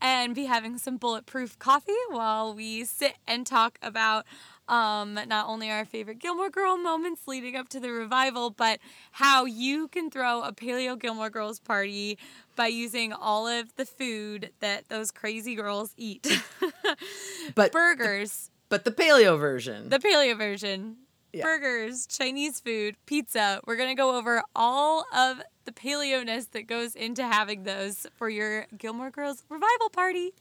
and 0.00 0.34
be 0.34 0.44
having 0.46 0.78
some 0.78 0.96
bulletproof 0.96 1.58
coffee 1.58 1.92
while 2.10 2.54
we 2.54 2.84
sit 2.84 3.14
and 3.26 3.46
talk 3.46 3.78
about 3.82 4.24
um, 4.68 5.14
not 5.26 5.48
only 5.48 5.70
our 5.70 5.84
favorite 5.84 6.18
Gilmore 6.18 6.50
Girl 6.50 6.76
moments 6.76 7.22
leading 7.26 7.56
up 7.56 7.68
to 7.70 7.80
the 7.80 7.90
revival, 7.90 8.50
but 8.50 8.78
how 9.12 9.44
you 9.44 9.88
can 9.88 10.10
throw 10.10 10.42
a 10.42 10.52
Paleo 10.52 10.98
Gilmore 10.98 11.30
Girls 11.30 11.58
party 11.58 12.18
by 12.56 12.68
using 12.68 13.12
all 13.12 13.46
of 13.46 13.74
the 13.76 13.84
food 13.86 14.50
that 14.60 14.88
those 14.88 15.10
crazy 15.10 15.54
girls 15.54 15.92
eat. 15.96 16.26
But 17.54 17.72
Burgers, 17.72 18.50
but 18.68 18.84
the 18.84 18.90
paleo 18.92 19.38
version. 19.38 19.88
the 19.88 19.98
paleo 19.98 20.36
version, 20.38 20.96
Yeah. 21.32 21.42
burgers, 21.44 22.06
Chinese 22.06 22.60
food, 22.60 22.96
pizza. 23.06 23.60
We're 23.66 23.76
going 23.76 23.88
to 23.88 23.94
go 24.00 24.16
over 24.16 24.42
all 24.54 25.04
of 25.14 25.42
the 25.64 25.72
paleo 25.72 26.24
ness 26.24 26.46
that 26.46 26.66
goes 26.66 26.94
into 26.94 27.22
having 27.24 27.64
those 27.64 28.06
for 28.16 28.28
your 28.28 28.66
Gilmore 28.78 29.10
Girls 29.10 29.42
revival 29.48 29.90
party. 29.90 30.32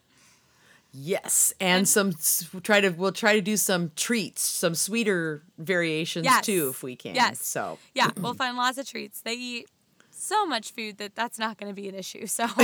Yes, 0.93 1.53
and 1.61 1.87
some 1.87 2.09
s- 2.09 2.49
try 2.63 2.81
to 2.81 2.89
we'll 2.89 3.13
try 3.13 3.35
to 3.35 3.41
do 3.41 3.55
some 3.55 3.91
treats, 3.95 4.41
some 4.41 4.75
sweeter 4.75 5.41
variations 5.57 6.25
Yes. 6.25 6.45
too 6.45 6.67
if 6.69 6.83
we 6.83 6.97
can. 6.97 7.15
Yes. 7.15 7.45
So 7.45 7.77
Yeah, 7.95 8.09
we'll 8.17 8.33
find 8.33 8.57
lots 8.57 8.77
of 8.77 8.85
treats. 8.87 9.21
They 9.21 9.33
eat 9.35 9.69
so 10.09 10.45
much 10.45 10.73
food 10.73 10.97
that 10.97 11.15
that's 11.15 11.39
not 11.39 11.57
going 11.57 11.69
to 11.69 11.73
be 11.81 11.87
an 11.87 11.95
issue. 11.95 12.27
So, 12.27 12.45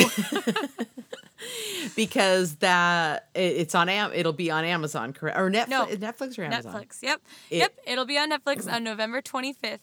because 1.95 2.55
that 2.57 3.29
it, 3.33 3.39
it's 3.57 3.75
on 3.75 3.89
Am 3.89 4.11
it'll 4.13 4.33
be 4.33 4.51
on 4.51 4.65
Amazon, 4.65 5.13
correct? 5.13 5.37
Or 5.37 5.49
Netflix, 5.49 5.69
No. 5.69 5.85
Netflix 5.87 6.39
or 6.39 6.43
Amazon. 6.43 6.73
Netflix. 6.73 7.01
Yep. 7.01 7.21
It- 7.49 7.57
yep. 7.57 7.73
It'll 7.85 8.05
be 8.05 8.17
on 8.17 8.31
Netflix 8.31 8.71
on 8.71 8.83
November 8.83 9.21
25th. 9.21 9.79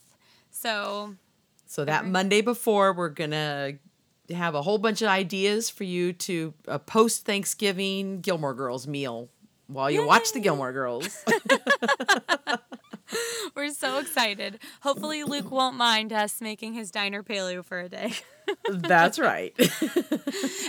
So, 0.51 1.15
So 1.67 1.85
that 1.85 2.07
Monday 2.07 2.41
before, 2.43 2.93
we're 2.93 3.09
gonna 3.09 3.73
have 4.31 4.55
a 4.55 4.63
whole 4.63 4.79
bunch 4.79 5.03
of 5.03 5.09
ideas 5.09 5.69
for 5.71 5.85
you 5.85 6.13
to 6.13 6.55
a 6.67 6.79
post 6.79 7.25
Thanksgiving 7.27 8.21
Gilmore 8.21 8.55
Girls 8.55 8.87
meal 8.87 9.29
while 9.67 9.91
you 9.91 10.07
watch 10.07 10.33
the 10.33 10.41
Gilmore 10.41 10.73
Girls. 10.73 11.25
we're 13.57 13.71
so 13.71 13.99
excited. 13.99 14.59
Hopefully, 14.83 15.25
Luke 15.25 15.51
won't 15.51 15.77
mind 15.77 16.13
us 16.13 16.41
making 16.41 16.75
his 16.75 16.91
diner 16.91 17.23
paleo 17.23 17.65
for 17.65 17.81
a 17.81 17.89
day. 17.89 18.15
That's 18.71 19.19
right. 19.19 19.55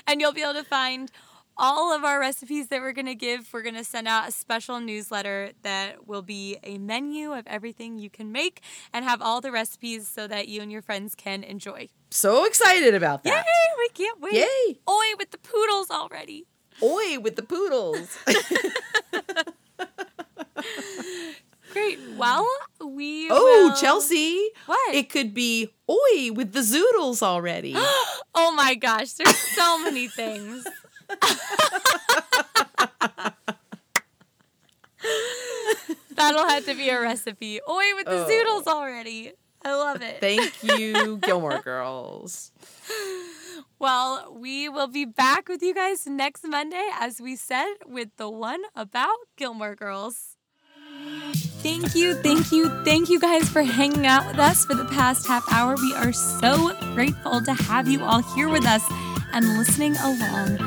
and 0.08 0.22
you'll 0.22 0.34
be 0.34 0.42
able 0.42 0.54
to 0.54 0.64
find 0.64 1.12
all 1.58 1.94
of 1.94 2.04
our 2.04 2.20
recipes 2.20 2.68
that 2.68 2.82
we're 2.82 2.92
going 2.92 3.06
to 3.06 3.16
give. 3.16 3.52
We're 3.54 3.62
going 3.62 3.76
to 3.76 3.84
send 3.84 4.08
out 4.08 4.28
a 4.28 4.32
special 4.32 4.80
newsletter 4.80 5.52
that 5.62 6.08
will 6.08 6.22
be 6.22 6.58
a 6.64 6.78
menu 6.78 7.32
of 7.34 7.48
everything 7.48 7.98
you 7.98 8.10
can 8.10 8.32
make 8.32 8.62
and 8.94 9.06
have 9.06 9.22
all 9.22 9.40
the 9.42 9.52
recipes 9.52 10.08
so 10.08 10.28
that 10.28 10.48
you 10.48 10.62
and 10.62 10.72
your 10.72 10.82
friends 10.82 11.16
can 11.16 11.44
enjoy. 11.44 11.88
So 12.16 12.46
excited 12.46 12.94
about 12.96 13.24
that. 13.24 13.46
Yay! 13.46 13.74
We 13.78 13.90
can't 13.90 14.20
wait. 14.22 14.34
Yay! 14.34 14.80
Oi, 14.90 15.06
with 15.18 15.32
the 15.32 15.38
poodles 15.38 15.90
already. 15.92 16.46
Oi 16.82 17.20
with 17.20 17.36
the 17.36 17.44
poodles. 17.44 18.18
Great. 21.74 22.00
Well, 22.18 22.48
we. 22.84 23.28
oh, 23.30 23.44
will- 23.70 23.76
Chelsea. 23.76 24.50
What? 24.66 24.96
It 24.96 25.10
could 25.10 25.34
be 25.34 25.74
oi 25.90 26.32
with 26.32 26.54
the 26.54 26.62
zoodles 26.62 27.22
already. 27.22 27.76
Oh 28.38 28.52
my 28.52 28.76
gosh, 28.76 29.14
there's 29.14 29.34
so 29.38 29.80
many 29.82 30.10
things. 30.10 30.68
That'll 36.16 36.48
have 36.48 36.66
to 36.66 36.74
be 36.76 36.90
a 36.90 37.00
recipe. 37.02 37.60
Oi, 37.68 37.84
with 37.96 38.06
the 38.06 38.26
Oh. 38.26 38.28
zoodles 38.28 38.68
already. 38.68 39.34
I 39.66 39.74
love 39.74 40.04
it. 40.04 40.22
Thank 40.22 40.64
you, 40.80 41.18
Gilmore 41.18 41.60
Girls. 41.60 42.52
Well, 43.80 44.38
we 44.40 44.70
will 44.70 44.88
be 44.88 45.06
back 45.06 45.50
with 45.50 45.64
you 45.64 45.74
guys 45.74 46.06
next 46.06 46.46
Monday, 46.48 46.88
as 47.00 47.20
we 47.20 47.36
said, 47.36 47.74
with 47.86 48.10
the 48.18 48.30
one 48.30 48.62
about 48.76 49.18
Gilmore 49.38 49.76
Girls. 49.76 50.38
Thank 51.64 51.96
you, 51.96 52.14
thank 52.14 52.52
you, 52.52 52.70
thank 52.86 53.10
you 53.10 53.20
guys 53.20 53.50
for 53.50 53.64
hanging 53.64 54.06
out 54.06 54.28
with 54.28 54.38
us 54.38 54.66
for 54.66 54.76
the 54.76 54.86
past 54.86 55.28
half 55.28 55.44
hour. 55.52 55.76
We 55.76 55.96
are 55.96 56.14
so 56.14 56.76
grateful 56.94 57.42
to 57.44 57.54
have 57.54 57.88
you 57.88 58.04
all 58.04 58.22
here 58.36 58.48
with 58.48 58.66
us 58.68 58.84
and 59.34 59.58
listening 59.58 59.96
along. 59.98 60.60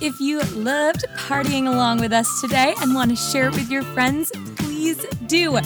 If 0.00 0.20
you 0.20 0.40
loved 0.54 1.04
partying 1.16 1.66
along 1.66 1.98
with 1.98 2.12
us 2.12 2.40
today 2.40 2.74
and 2.80 2.94
want 2.94 3.10
to 3.10 3.16
share 3.16 3.48
it 3.48 3.54
with 3.54 3.70
your 3.70 3.82
friends, 3.82 4.30
please 4.56 5.04
do. 5.26 5.58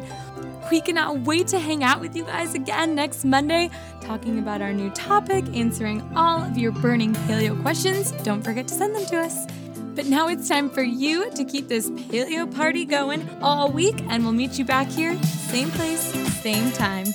We 0.70 0.80
cannot 0.80 1.20
wait 1.20 1.46
to 1.48 1.60
hang 1.60 1.84
out 1.84 2.00
with 2.00 2.16
you 2.16 2.24
guys 2.24 2.54
again 2.54 2.94
next 2.94 3.24
Monday, 3.24 3.70
talking 4.00 4.38
about 4.38 4.60
our 4.60 4.72
new 4.72 4.90
topic, 4.90 5.44
answering 5.54 6.02
all 6.16 6.42
of 6.42 6.58
your 6.58 6.72
burning 6.72 7.14
paleo 7.14 7.60
questions. 7.62 8.10
Don't 8.24 8.42
forget 8.42 8.66
to 8.68 8.74
send 8.74 8.94
them 8.94 9.06
to 9.06 9.18
us. 9.18 9.46
But 9.94 10.06
now 10.06 10.28
it's 10.28 10.48
time 10.48 10.68
for 10.68 10.82
you 10.82 11.30
to 11.30 11.44
keep 11.44 11.68
this 11.68 11.88
paleo 11.88 12.52
party 12.54 12.84
going 12.84 13.28
all 13.40 13.70
week, 13.70 14.02
and 14.08 14.24
we'll 14.24 14.32
meet 14.32 14.58
you 14.58 14.64
back 14.64 14.88
here, 14.88 15.16
same 15.22 15.70
place, 15.70 16.00
same 16.42 16.70
time. 16.72 17.06